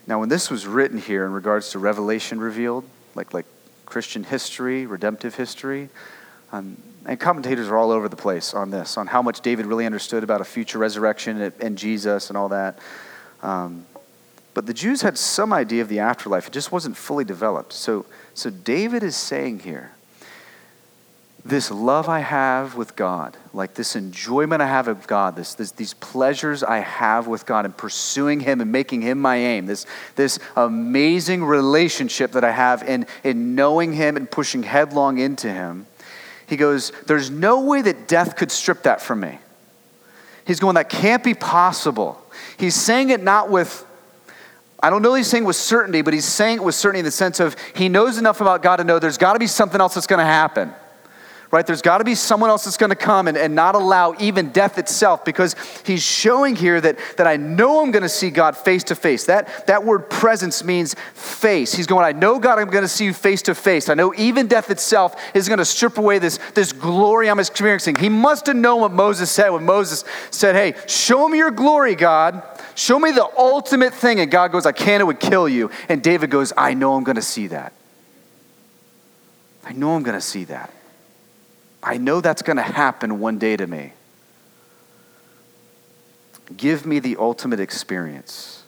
[0.06, 2.84] Now, when this was written here in regards to revelation revealed,
[3.14, 3.46] like, like
[3.86, 5.88] Christian history, redemptive history,
[6.52, 9.86] um, and commentators are all over the place on this, on how much David really
[9.86, 12.78] understood about a future resurrection and, Jesus and all that.
[13.42, 13.86] Um,
[14.54, 17.72] but the Jews had some idea of the afterlife, it just wasn't fully developed.
[17.72, 19.92] So, so David is saying here
[21.44, 25.70] this love I have with God, like this enjoyment I have of God, this, this,
[25.70, 29.86] these pleasures I have with God and pursuing Him and making Him my aim, this,
[30.16, 35.86] this amazing relationship that I have in, in knowing Him and pushing headlong into Him,
[36.46, 39.38] he goes, There's no way that death could strip that from me.
[40.46, 42.22] He's going, That can't be possible.
[42.56, 43.84] He's saying it not with
[44.78, 47.10] I don't know he's saying with certainty, but he's saying it with certainty in the
[47.10, 49.94] sense of he knows enough about God to know there's got to be something else
[49.94, 50.72] that's going to happen
[51.56, 51.66] right?
[51.66, 54.50] There's got to be someone else that's going to come and, and not allow even
[54.50, 58.58] death itself because he's showing here that, that I know I'm going to see God
[58.58, 59.24] face to face.
[59.24, 61.74] That, that word presence means face.
[61.74, 63.88] He's going, I know God, I'm going to see you face to face.
[63.88, 67.96] I know even death itself is going to strip away this, this glory I'm experiencing.
[67.96, 71.94] He must have known what Moses said when Moses said, Hey, show me your glory,
[71.94, 72.42] God.
[72.74, 74.20] Show me the ultimate thing.
[74.20, 75.70] And God goes, I can't, it would kill you.
[75.88, 77.72] And David goes, I know I'm going to see that.
[79.64, 80.70] I know I'm going to see that.
[81.86, 83.92] I know that's going to happen one day to me.
[86.56, 88.64] Give me the ultimate experience.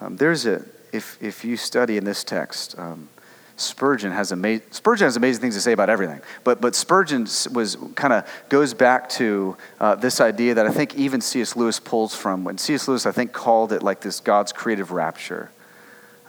[0.00, 3.10] Um, there's a, if, if you study in this text, um,
[3.56, 6.22] Spurgeon has, ama- Spurgeon has amazing things to say about everything.
[6.42, 10.94] But, but Spurgeon was kind of goes back to uh, this idea that I think
[10.94, 11.54] even C.S.
[11.54, 12.44] Lewis pulls from.
[12.44, 12.88] When C.S.
[12.88, 15.50] Lewis, I think, called it like this God's creative rapture.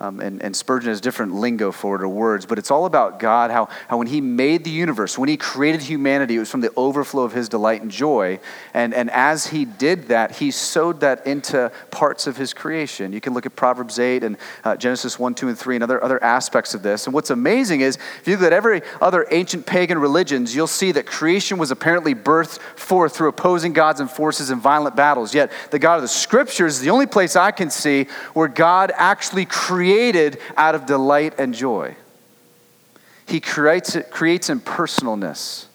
[0.02, 3.20] Um, and, and Spurgeon has different lingo for it or words, but it's all about
[3.20, 6.62] God, how, how when He made the universe, when He created humanity, it was from
[6.62, 8.40] the overflow of His delight and joy.
[8.74, 13.12] And, and as He did that, He sowed that into parts of His creation.
[13.12, 16.02] You can look at Proverbs 8 and uh, Genesis 1, 2, and 3, and other,
[16.02, 17.06] other aspects of this.
[17.06, 20.94] And what's amazing is, if you look at every other ancient pagan religions, you'll see
[20.94, 25.34] that creation was apparently birthed forth through opposing gods and forces and violent battles.
[25.34, 28.94] Yet, the God of the Scriptures is the only place I can see where God
[28.96, 31.96] actually created created out of delight and joy.
[33.28, 35.66] He creates, creates impersonalness.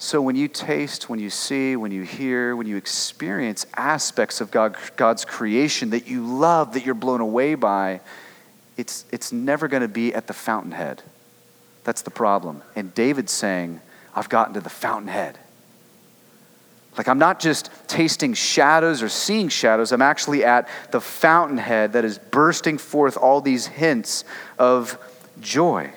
[0.00, 4.50] So when you taste, when you see, when you hear, when you experience aspects of
[4.50, 8.00] God, God's creation that you love, that you're blown away by,
[8.76, 11.02] it's, it's never going to be at the fountainhead.
[11.84, 12.62] That's the problem.
[12.74, 13.80] And David's saying,
[14.14, 15.38] I've gotten to the fountainhead.
[16.98, 22.04] Like, I'm not just tasting shadows or seeing shadows, I'm actually at the fountainhead that
[22.04, 24.24] is bursting forth all these hints
[24.58, 24.98] of
[25.40, 25.92] joy.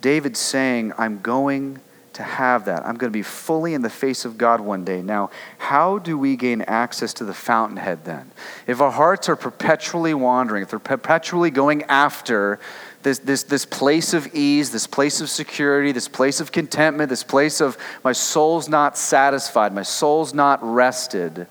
[0.00, 1.80] David's saying, I'm going
[2.16, 2.80] to have that.
[2.84, 5.02] I'm going to be fully in the face of God one day.
[5.02, 8.30] Now, how do we gain access to the fountainhead then?
[8.66, 12.58] If our hearts are perpetually wandering, if they're perpetually going after
[13.02, 17.22] this, this, this place of ease, this place of security, this place of contentment, this
[17.22, 21.46] place of my soul's not satisfied, my soul's not rested.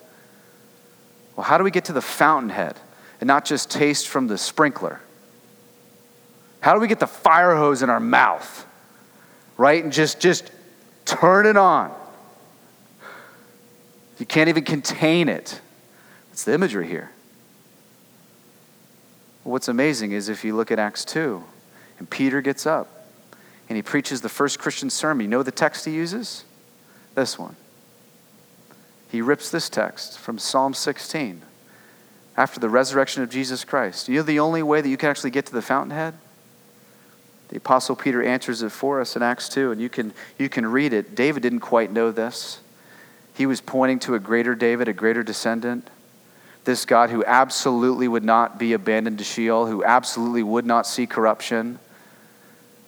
[1.35, 2.75] Well, how do we get to the fountainhead
[3.21, 4.99] and not just taste from the sprinkler?
[6.59, 8.65] How do we get the fire hose in our mouth,
[9.55, 9.83] right?
[9.83, 10.51] And just, just
[11.05, 11.93] turn it on.
[14.19, 15.61] You can't even contain it.
[16.31, 17.11] It's the imagery here.
[19.43, 21.43] What's amazing is if you look at Acts 2,
[21.99, 23.07] and Peter gets up
[23.69, 25.23] and he preaches the first Christian sermon.
[25.25, 26.43] You know the text he uses?
[27.13, 27.55] This one.
[29.09, 31.41] He rips this text from Psalm 16
[32.37, 34.09] after the resurrection of Jesus Christ.
[34.09, 36.15] You know the only way that you can actually get to the fountainhead?
[37.49, 40.65] The Apostle Peter answers it for us in Acts 2, and you can, you can
[40.65, 41.15] read it.
[41.15, 42.59] David didn't quite know this.
[43.35, 45.89] He was pointing to a greater David, a greater descendant
[46.65, 51.07] this God who absolutely would not be abandoned to Sheol, who absolutely would not see
[51.07, 51.79] corruption,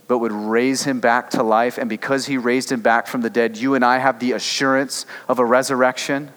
[0.07, 1.77] but would raise him back to life.
[1.77, 5.05] And because he raised him back from the dead, you and I have the assurance
[5.27, 6.31] of a resurrection,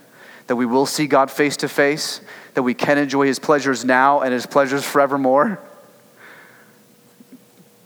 [0.46, 2.20] that we will see God face to face,
[2.54, 5.61] that we can enjoy his pleasures now and his pleasures forevermore.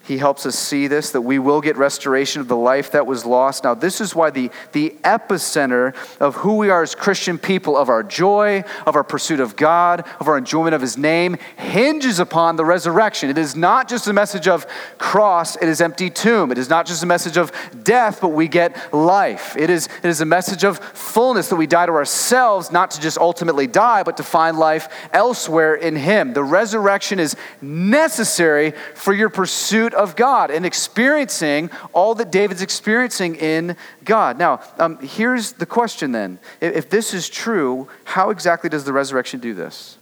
[0.04, 3.24] He helps us see this, that we will get restoration of the life that was
[3.24, 3.64] lost.
[3.64, 7.88] Now, this is why the, the epicenter of who we are as Christian people, of
[7.88, 12.56] our joy, of our pursuit of God, of our enjoyment of His name, hinges upon
[12.56, 13.30] the resurrection.
[13.30, 14.66] It is not just a message of
[14.98, 16.52] cross, it is empty tomb.
[16.52, 17.50] It is not just a message of
[17.82, 19.56] death, but we get life.
[19.56, 23.00] It is, it is a message of fullness that we die to ourselves, not to
[23.00, 26.34] just ultimately die, but to find life elsewhere in Him.
[26.34, 33.36] The resurrection is necessary for your pursuit of God and experiencing all that David's experiencing
[33.36, 34.38] in God.
[34.38, 36.38] Now, um, here's the question then.
[36.60, 39.98] If, if this is true, how exactly does the resurrection do this?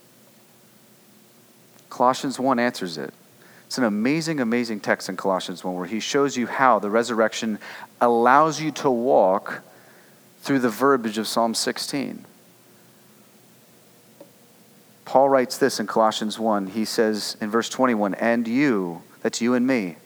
[1.90, 3.12] Colossians 1 answers it.
[3.66, 7.58] It's an amazing, amazing text in Colossians 1 where he shows you how the resurrection
[8.00, 9.62] allows you to walk
[10.40, 12.26] through the verbiage of Psalm 16.
[15.04, 16.68] Paul writes this in Colossians 1.
[16.68, 19.96] He says in verse 21, and you, that's you and me,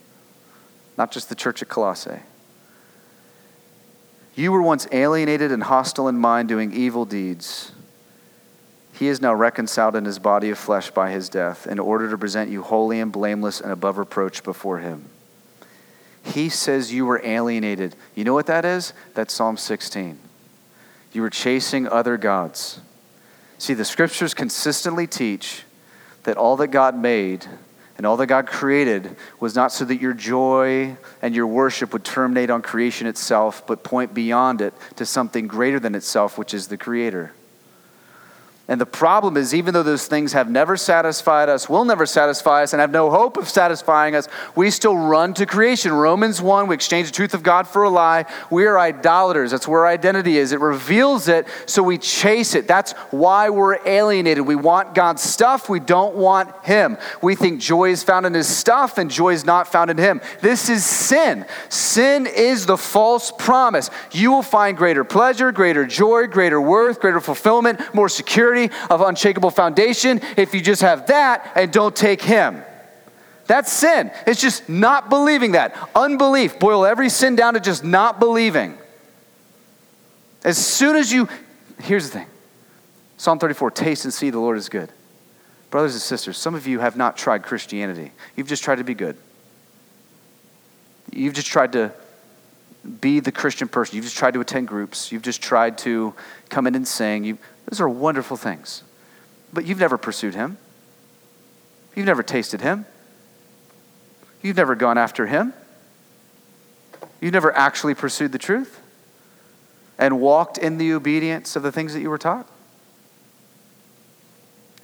[0.97, 2.21] not just the church at Colossae.
[4.35, 7.73] You were once alienated and hostile in mind, doing evil deeds.
[8.93, 12.19] He is now reconciled in his body of flesh by his death, in order to
[12.19, 15.07] present you holy and blameless and above reproach before him.
[16.23, 17.95] He says you were alienated.
[18.15, 18.93] You know what that is?
[19.15, 20.19] That's Psalm 16.
[21.13, 22.81] You were chasing other gods.
[23.59, 25.63] See, the scriptures consistently teach
[26.25, 27.47] that all that God made
[27.97, 32.05] and all that God created was not so that your joy and your worship would
[32.05, 36.69] terminate on creation itself, but point beyond it to something greater than itself, which is
[36.69, 37.33] the Creator.
[38.69, 42.65] And the problem is, even though those things have never satisfied us, will never satisfy
[42.65, 44.27] us, and have no hope of satisfying us,
[44.57, 45.93] we still run to creation.
[45.93, 48.25] Romans 1, we exchange the truth of God for a lie.
[48.51, 49.53] We are idolaters.
[49.53, 50.51] That's where our identity is.
[50.51, 52.67] It reveals it, so we chase it.
[52.67, 54.45] That's why we're alienated.
[54.45, 56.99] We want God's stuff, we don't want Him.
[57.23, 60.21] We think joy is found in His stuff, and joy is not found in Him.
[60.41, 61.47] This is sin.
[61.69, 63.91] Sin is the false promise.
[64.11, 68.56] You will find greater pleasure, greater joy, greater worth, greater fulfillment, more security
[68.91, 72.63] of unshakable foundation if you just have that and don't take Him.
[73.47, 74.11] That's sin.
[74.27, 75.77] It's just not believing that.
[75.95, 76.59] Unbelief.
[76.59, 78.77] Boil every sin down to just not believing.
[80.45, 81.29] As soon as you,
[81.81, 82.27] here's the thing
[83.17, 84.91] Psalm 34 taste and see the Lord is good.
[85.71, 88.13] Brothers and sisters, some of you have not tried Christianity.
[88.37, 89.17] You've just tried to be good.
[91.13, 91.93] You've just tried to
[93.01, 93.97] be the Christian person.
[93.97, 95.11] You've just tried to attend groups.
[95.11, 96.15] You've just tried to
[96.49, 97.25] come in and sing.
[97.25, 98.83] You, those are wonderful things.
[99.53, 100.59] But you've never pursued Him.
[101.95, 102.87] You've never tasted Him.
[104.43, 105.53] You've never gone after Him.
[107.21, 108.81] You've never actually pursued the truth
[109.99, 112.47] and walked in the obedience of the things that you were taught.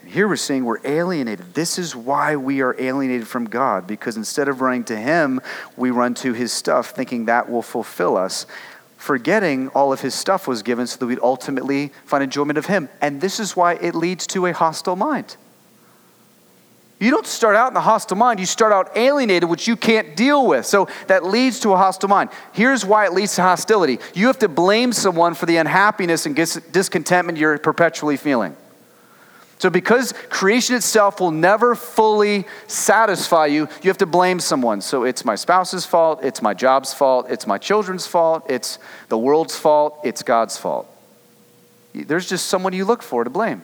[0.04, 1.54] Here we're seeing we're alienated.
[1.54, 5.40] This is why we are alienated from God, because instead of running to Him,
[5.76, 8.46] we run to His stuff, thinking that will fulfill us
[9.02, 12.88] forgetting all of his stuff was given so that we'd ultimately find enjoyment of him.
[13.00, 15.36] And this is why it leads to a hostile mind.
[17.00, 20.14] You don't start out in the hostile mind, you start out alienated, which you can't
[20.14, 20.66] deal with.
[20.66, 22.30] So that leads to a hostile mind.
[22.52, 26.36] Here's why it leads to hostility you have to blame someone for the unhappiness and
[26.36, 28.56] discontentment you're perpetually feeling.
[29.62, 34.80] So, because creation itself will never fully satisfy you, you have to blame someone.
[34.80, 39.16] So, it's my spouse's fault, it's my job's fault, it's my children's fault, it's the
[39.16, 40.92] world's fault, it's God's fault.
[41.94, 43.62] There's just someone you look for to blame.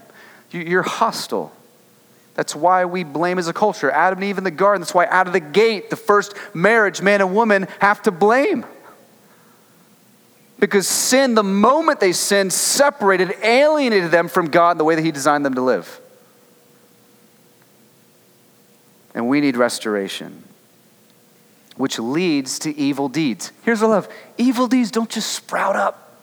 [0.52, 1.50] You're hostile.
[2.37, 3.90] That's why we blame as a culture.
[3.90, 7.02] Adam and Eve in the garden, that's why out of the gate, the first marriage,
[7.02, 8.64] man and woman have to blame.
[10.59, 15.05] Because sin, the moment they sinned, separated, alienated them from God and the way that
[15.05, 16.01] He designed them to live.
[19.14, 20.44] And we need restoration,
[21.77, 23.53] which leads to evil deeds.
[23.62, 26.16] Here's I love evil deeds don't just sprout up.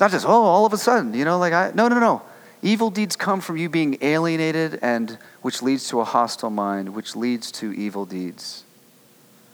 [0.00, 2.22] Not just, oh, all of a sudden, you know, like I, no, no, no.
[2.62, 7.16] Evil deeds come from you being alienated, and which leads to a hostile mind, which
[7.16, 8.64] leads to evil deeds.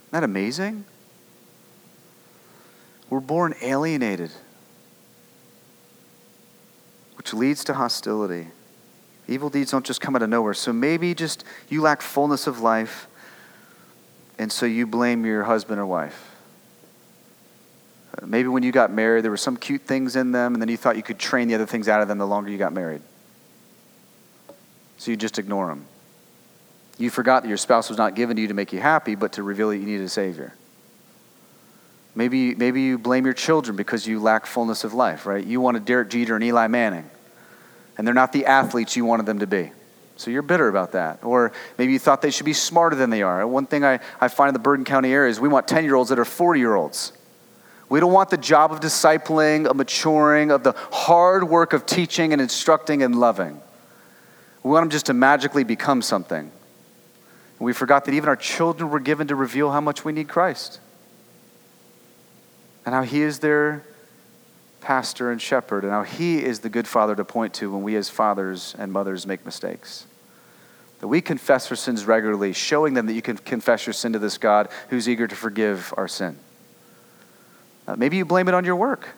[0.07, 0.85] Isn't that amazing?
[3.09, 4.31] We're born alienated,
[7.17, 8.47] which leads to hostility.
[9.27, 10.53] Evil deeds don't just come out of nowhere.
[10.53, 13.07] So maybe just you lack fullness of life,
[14.37, 16.25] and so you blame your husband or wife.
[18.25, 20.77] Maybe when you got married, there were some cute things in them, and then you
[20.77, 23.01] thought you could train the other things out of them the longer you got married.
[24.97, 25.85] So you just ignore them.
[26.97, 29.33] You forgot that your spouse was not given to you to make you happy, but
[29.33, 30.53] to reveal that you needed a Savior.
[32.19, 35.41] Maybe, maybe you blame your children because you lack fullness of life, right?
[35.41, 37.09] You wanted Derek Jeter and Eli Manning,
[37.97, 39.71] and they're not the athletes you wanted them to be.
[40.17, 41.23] So you're bitter about that.
[41.23, 43.47] Or maybe you thought they should be smarter than they are.
[43.47, 45.95] One thing I, I find in the Bergen County area is we want 10 year
[45.95, 47.13] olds that are 40 year olds.
[47.87, 52.33] We don't want the job of discipling, of maturing, of the hard work of teaching
[52.33, 53.61] and instructing and loving.
[54.61, 56.51] We want them just to magically become something.
[56.51, 56.51] And
[57.59, 60.81] we forgot that even our children were given to reveal how much we need Christ
[62.85, 63.83] and how He is their
[64.81, 67.95] pastor and shepherd, and how He is the good father to point to when we
[67.95, 70.05] as fathers and mothers make mistakes.
[70.99, 74.19] That we confess our sins regularly, showing them that you can confess your sin to
[74.19, 76.37] this God who's eager to forgive our sin.
[77.87, 79.09] Uh, maybe you blame it on your work.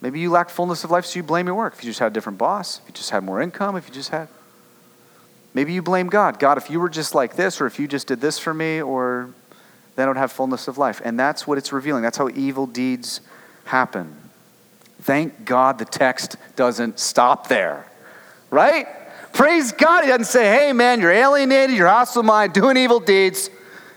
[0.00, 1.74] Maybe you lack fullness of life, so you blame your work.
[1.74, 3.94] If you just had a different boss, if you just had more income, if you
[3.94, 4.28] just had.
[5.54, 6.40] Maybe you blame God.
[6.40, 8.82] God, if you were just like this, or if you just did this for me,
[8.82, 9.32] or
[9.96, 11.00] I would have fullness of life.
[11.04, 12.02] And that's what it's revealing.
[12.02, 13.20] That's how evil deeds
[13.64, 14.16] happen.
[15.02, 17.86] Thank God the text doesn't stop there,
[18.50, 18.86] right?
[19.32, 20.04] Praise God.
[20.04, 23.50] He doesn't say, hey, man, you're alienated, you're hostile mind, doing evil deeds,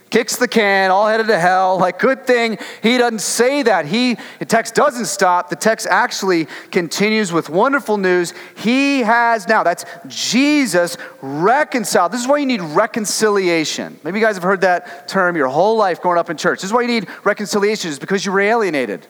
[0.10, 1.78] kicks the can, all headed to hell.
[1.78, 3.86] Like, good thing he doesn't say that.
[3.86, 5.50] He, the text doesn't stop.
[5.50, 8.34] The text actually continues with wonderful news.
[8.56, 12.12] He has now, that's Jesus reconciled.
[12.12, 14.00] This is why you need reconciliation.
[14.04, 16.62] Maybe you guys have heard that term your whole life growing up in church.
[16.62, 19.06] This is why you need reconciliation, is because you were alienated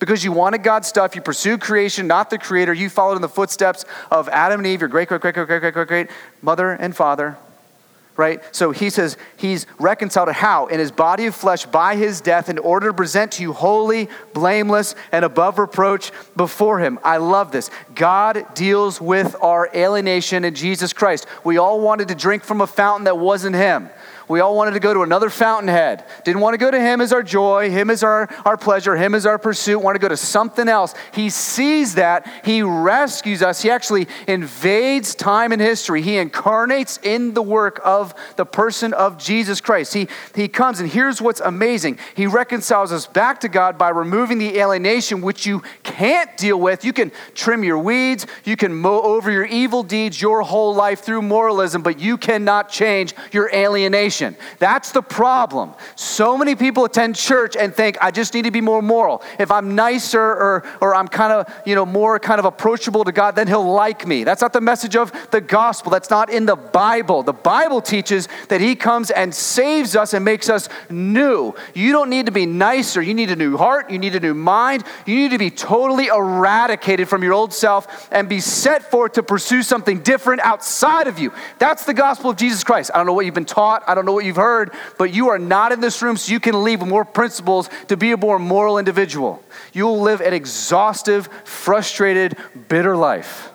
[0.00, 1.14] because you wanted God's stuff.
[1.14, 2.74] You pursued creation, not the creator.
[2.74, 5.60] You followed in the footsteps of Adam and Eve, your great, great, great, great, great,
[5.60, 6.10] great, great, great
[6.42, 7.38] mother and father.
[8.16, 8.42] Right?
[8.54, 10.66] So he says he's reconciled to how?
[10.66, 14.08] In his body of flesh by his death in order to present to you holy,
[14.32, 17.00] blameless, and above reproach before him.
[17.02, 17.70] I love this.
[17.96, 21.26] God deals with our alienation in Jesus Christ.
[21.42, 23.90] We all wanted to drink from a fountain that wasn't him.
[24.28, 26.04] We all wanted to go to another fountainhead.
[26.24, 29.14] Didn't want to go to Him as our joy, Him as our, our pleasure, Him
[29.14, 29.80] as our pursuit.
[29.80, 30.94] Want to go to something else.
[31.12, 32.26] He sees that.
[32.44, 33.60] He rescues us.
[33.60, 36.00] He actually invades time and history.
[36.00, 39.92] He incarnates in the work of the person of Jesus Christ.
[39.92, 44.38] He, he comes, and here's what's amazing He reconciles us back to God by removing
[44.38, 46.84] the alienation which you can't deal with.
[46.84, 51.00] You can trim your weeds, you can mow over your evil deeds your whole life
[51.00, 54.13] through moralism, but you cannot change your alienation.
[54.58, 55.74] That's the problem.
[55.96, 59.22] So many people attend church and think, I just need to be more moral.
[59.38, 63.12] If I'm nicer or, or I'm kind of, you know, more kind of approachable to
[63.12, 64.24] God, then He'll like me.
[64.24, 65.90] That's not the message of the gospel.
[65.90, 67.22] That's not in the Bible.
[67.22, 71.54] The Bible teaches that He comes and saves us and makes us new.
[71.74, 73.02] You don't need to be nicer.
[73.02, 73.90] You need a new heart.
[73.90, 74.84] You need a new mind.
[75.06, 79.22] You need to be totally eradicated from your old self and be set forth to
[79.22, 81.32] pursue something different outside of you.
[81.58, 82.90] That's the gospel of Jesus Christ.
[82.94, 83.82] I don't know what you've been taught.
[83.86, 86.30] I don't don't know what you've heard, but you are not in this room so
[86.30, 89.42] you can leave with more principles to be a more moral individual.
[89.72, 92.36] You will live an exhaustive, frustrated,
[92.68, 93.50] bitter life.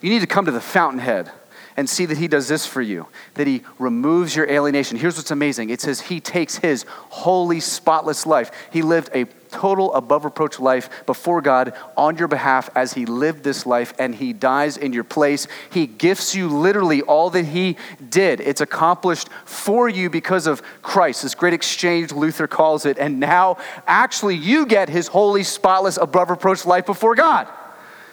[0.00, 1.30] You need to come to the fountainhead
[1.76, 4.98] and see that he does this for you, that he removes your alienation.
[4.98, 8.50] Here's what's amazing it says he takes his holy, spotless life.
[8.70, 13.44] He lived a total above reproach life before God on your behalf as he lived
[13.44, 15.46] this life and he dies in your place.
[15.70, 17.76] He gifts you literally all that he
[18.08, 18.40] did.
[18.40, 22.98] It's accomplished for you because of Christ, this great exchange, Luther calls it.
[22.98, 27.46] And now, actually, you get his holy, spotless, above reproach life before God.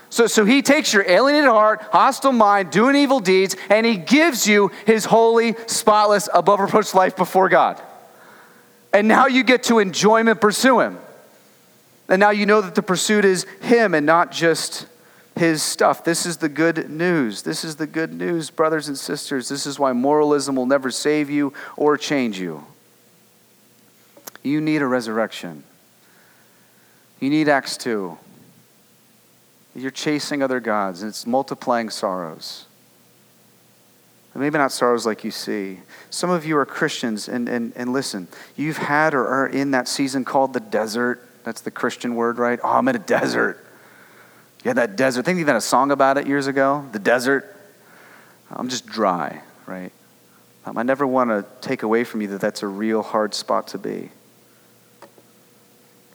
[0.10, 4.48] So, so he takes your alienated heart, hostile mind, doing evil deeds, and he gives
[4.48, 7.80] you his holy, spotless, above reproach life before God.
[8.92, 10.98] And now you get to enjoy him pursue him.
[12.08, 14.88] And now you know that the pursuit is him and not just
[15.36, 16.04] his stuff.
[16.04, 17.44] This is the good news.
[17.44, 19.48] This is the good news, brothers and sisters.
[19.48, 22.66] This is why moralism will never save you or change you.
[24.42, 25.64] You need a resurrection.
[27.20, 28.18] You need Acts 2.
[29.76, 32.66] You're chasing other gods, and it's multiplying sorrows.
[34.36, 35.80] Maybe not sorrows like you see.
[36.10, 39.88] Some of you are Christians, and, and, and listen, you've had or are in that
[39.88, 41.28] season called the desert.
[41.44, 42.58] That's the Christian word, right?
[42.64, 43.66] Oh, I'm in a desert.
[44.64, 45.22] You had that desert.
[45.22, 47.54] I think you had a song about it years ago, the desert.
[48.50, 49.92] I'm just dry, right?
[50.66, 53.68] Um, I never want to take away from you that that's a real hard spot
[53.70, 54.12] to be.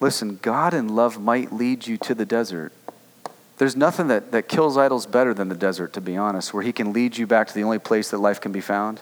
[0.01, 2.73] Listen, God and love might lead you to the desert.
[3.57, 6.73] There's nothing that, that kills idols better than the desert, to be honest, where He
[6.73, 9.01] can lead you back to the only place that life can be found,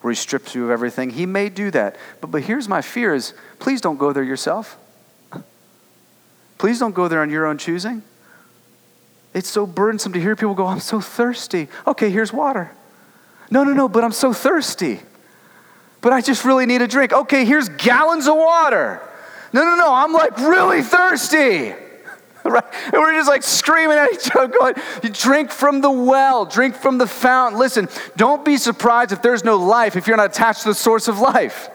[0.00, 1.10] where He strips you of everything.
[1.10, 1.96] He may do that.
[2.20, 4.78] But, but here's my fear is please don't go there yourself.
[6.56, 8.02] Please don't go there on your own choosing.
[9.32, 11.68] It's so burdensome to hear people go, I'm so thirsty.
[11.86, 12.70] Okay, here's water.
[13.50, 15.00] No, no, no, but I'm so thirsty.
[16.00, 17.12] But I just really need a drink.
[17.12, 19.00] Okay, here's gallons of water.
[19.52, 21.74] No, no, no, I'm like really thirsty.
[22.44, 22.64] right?
[22.84, 26.74] And we're just like screaming at each other, going, You drink from the well, drink
[26.74, 27.58] from the fountain.
[27.58, 31.08] Listen, don't be surprised if there's no life if you're not attached to the source
[31.08, 31.68] of life.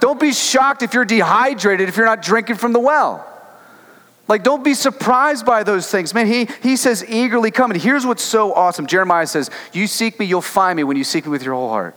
[0.00, 3.26] Don't be shocked if you're dehydrated if you're not drinking from the well.
[4.28, 6.12] Like, don't be surprised by those things.
[6.12, 7.70] Man, he, he says, eagerly come.
[7.70, 11.04] And here's what's so awesome Jeremiah says, You seek me, you'll find me when you
[11.04, 11.94] seek me with your whole heart.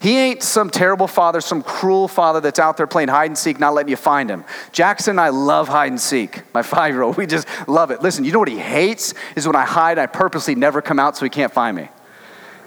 [0.00, 3.58] He ain't some terrible father, some cruel father that's out there playing hide and seek,
[3.58, 4.44] not letting you find him.
[4.70, 7.16] Jackson and I love hide and seek, my five year old.
[7.16, 8.00] We just love it.
[8.02, 9.14] Listen, you know what he hates?
[9.34, 11.88] Is when I hide, and I purposely never come out so he can't find me.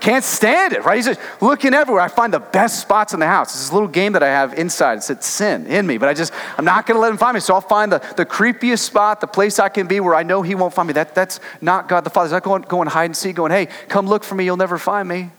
[0.01, 0.95] Can't stand it, right?
[0.95, 2.01] He's just looking everywhere.
[2.01, 3.53] I find the best spots in the house.
[3.53, 4.97] It's this little game that I have inside.
[4.97, 7.36] It's at sin in me, but I just, I'm not going to let him find
[7.36, 7.39] me.
[7.39, 10.41] So I'll find the, the creepiest spot, the place I can be where I know
[10.41, 10.93] he won't find me.
[10.93, 12.29] That, that's not God the Father.
[12.29, 14.43] He's not going, going hide and seek, going, hey, come look for me.
[14.43, 15.29] You'll never find me.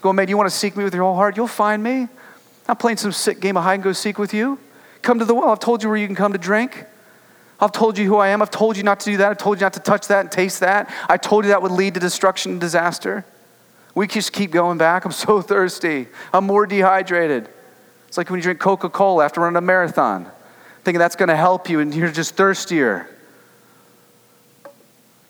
[0.00, 1.36] Going, man, you want to seek me with your whole heart?
[1.36, 2.08] You'll find me.
[2.68, 4.58] I'm playing some sick game of hide and go seek with you.
[5.02, 5.50] Come to the well.
[5.50, 6.84] I've told you where you can come to drink.
[7.60, 8.40] I've told you who I am.
[8.40, 9.30] I've told you not to do that.
[9.30, 10.92] I've told you not to touch that and taste that.
[11.08, 13.24] I told you that would lead to destruction and disaster.
[13.94, 15.04] We just keep going back.
[15.04, 16.06] I'm so thirsty.
[16.32, 17.48] I'm more dehydrated.
[18.06, 20.30] It's like when you drink Coca Cola after running a marathon,
[20.84, 23.08] thinking that's going to help you, and you're just thirstier.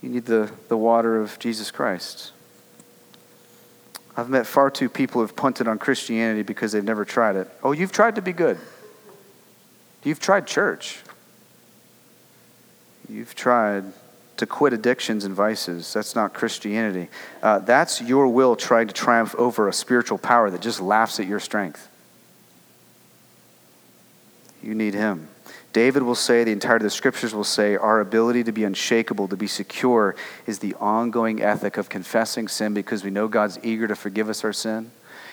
[0.02, 2.32] You need the, the water of Jesus Christ.
[4.18, 7.48] I've met far too people who've punted on Christianity because they've never tried it.
[7.62, 8.58] Oh, you've tried to be good.
[10.02, 10.98] You've tried church.
[13.08, 13.84] You've tried
[14.38, 15.92] to quit addictions and vices.
[15.92, 17.10] That's not Christianity.
[17.40, 21.26] Uh, that's your will trying to triumph over a spiritual power that just laughs at
[21.28, 21.88] your strength.
[24.64, 25.28] You need Him.
[25.72, 29.28] David will say, the entirety of the scriptures will say, our ability to be unshakable,
[29.28, 30.16] to be secure,
[30.46, 34.44] is the ongoing ethic of confessing sin because we know God's eager to forgive us
[34.44, 34.90] our sin.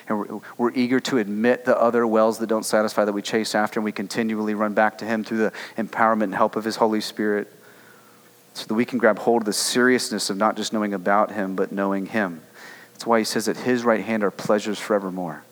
[0.07, 3.55] And we're, we're, eager to admit the other wells that don't satisfy that we chase
[3.55, 6.75] after, and we continually run back to Him through the empowerment and help of His
[6.75, 7.51] Holy Spirit
[8.55, 11.55] so that we can grab hold of the seriousness of not just knowing about him,
[11.55, 12.41] but knowing him.
[12.93, 15.43] That's why he says at his right hand are pleasures forevermore.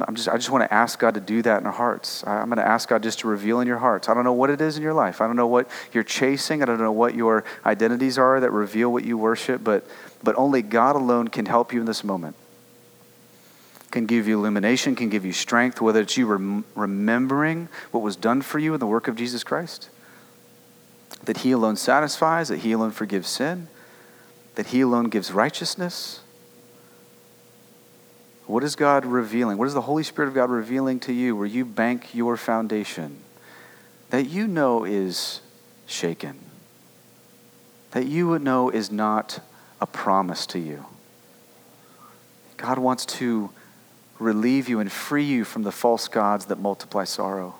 [0.00, 2.26] I'm just, I just want to ask God to do that in our hearts.
[2.26, 4.08] I'm going to ask God just to reveal in your hearts.
[4.08, 5.20] I don't know what it is in your life.
[5.20, 6.62] I don't know what you're chasing.
[6.62, 9.86] I don't know what your identities are that reveal what you worship, but,
[10.22, 12.34] but only God alone can help you in this moment.
[13.92, 18.16] Can give you illumination, can give you strength, whether it's you rem- remembering what was
[18.16, 19.90] done for you in the work of Jesus Christ
[21.26, 23.68] that He alone satisfies, that He alone forgives sin,
[24.54, 26.20] that He alone gives righteousness.
[28.46, 29.56] What is God revealing?
[29.56, 33.20] What is the Holy Spirit of God revealing to you where you bank your foundation
[34.10, 35.40] that you know is
[35.86, 36.38] shaken?
[37.92, 39.40] That you would know is not
[39.80, 40.84] a promise to you.
[42.56, 43.50] God wants to
[44.18, 47.54] relieve you and free you from the false gods that multiply sorrow.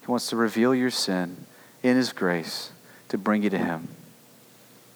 [0.00, 1.44] He wants to reveal your sin
[1.82, 2.72] in His grace
[3.08, 3.88] to bring you to Him.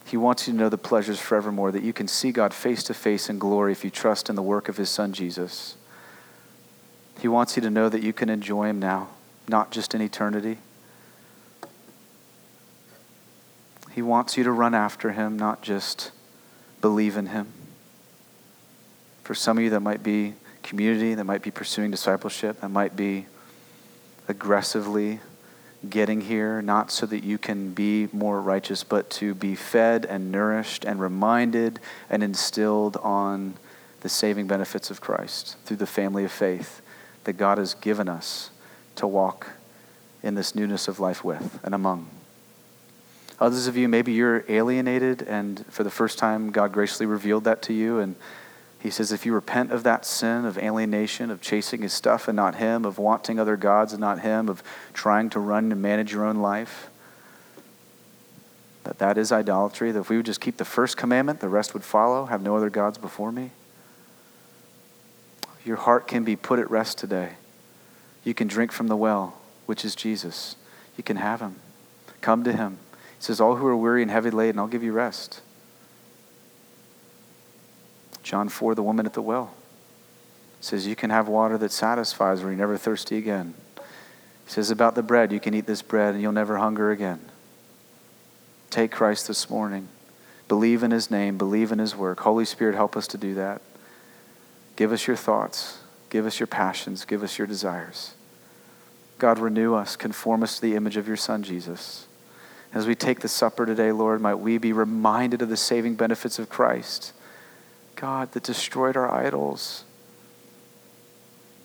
[0.07, 2.95] He wants you to know the pleasures forevermore, that you can see God face to
[2.95, 5.77] face in glory if you trust in the work of His Son Jesus.
[7.21, 9.09] He wants you to know that you can enjoy Him now,
[9.49, 10.59] not just in eternity.
[13.93, 16.11] He wants you to run after Him, not just
[16.81, 17.49] believe in Him.
[19.23, 22.97] For some of you, that might be community, that might be pursuing discipleship, that might
[22.97, 23.27] be
[24.29, 25.21] aggressively
[25.89, 30.31] getting here, not so that you can be more righteous, but to be fed and
[30.31, 33.55] nourished and reminded and instilled on
[34.01, 36.83] the saving benefits of Christ through the family of faith
[37.25, 38.51] that God has given us
[38.97, 39.51] to walk
[40.23, 42.09] in this newness of life with and among.
[43.41, 47.63] Others of you, maybe you're alienated, and for the first time, God graciously revealed that
[47.63, 48.15] to you, and
[48.83, 52.35] he says, if you repent of that sin of alienation, of chasing his stuff and
[52.35, 54.61] not him, of wanting other gods and not him, of
[54.93, 56.91] trying to run and manage your own life,
[58.83, 61.75] that that is idolatry, that if we would just keep the first commandment, the rest
[61.75, 63.53] would follow, have no other gods before me.
[65.65, 67.35] Your heart can be put at rest today.
[68.25, 70.57] You can drink from the well, which is Jesus.
[70.97, 71.55] You can have him.
[72.21, 72.79] Come to him.
[72.91, 75.41] He says, All who are weary and heavy laden, I'll give you rest.
[78.33, 79.53] John 4, the woman at the well,
[80.59, 83.53] says, You can have water that satisfies where you're never thirsty again.
[83.77, 83.83] He
[84.47, 87.21] says about the bread, You can eat this bread and you'll never hunger again.
[88.71, 89.89] Take Christ this morning.
[90.49, 92.21] Believe in his name, believe in his work.
[92.21, 93.61] Holy Spirit, help us to do that.
[94.77, 98.15] Give us your thoughts, give us your passions, give us your desires.
[99.19, 102.07] God, renew us, conform us to the image of your Son, Jesus.
[102.73, 106.39] As we take the supper today, Lord, might we be reminded of the saving benefits
[106.39, 107.13] of Christ
[108.03, 109.85] God that destroyed our idols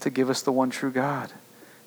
[0.01, 1.33] to give us the one true God,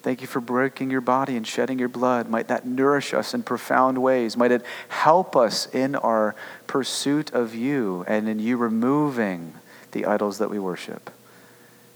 [0.03, 2.29] Thank you for breaking your body and shedding your blood.
[2.29, 4.37] Might that nourish us in profound ways.
[4.37, 6.35] Might it help us in our
[6.67, 9.53] pursuit of you and in you removing
[9.93, 11.11] the idols that we worship.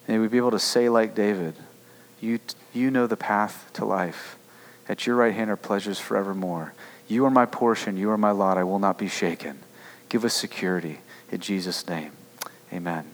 [0.07, 1.55] May we be able to say, like David,
[2.20, 2.40] you,
[2.74, 4.36] you know the path to life.
[4.86, 6.74] At your right hand are pleasures forevermore.
[7.09, 7.96] You are my portion.
[7.96, 8.59] You are my lot.
[8.59, 9.61] I will not be shaken.
[10.11, 10.98] Give us security.
[11.30, 12.12] In Jesus' name,
[12.74, 13.13] amen.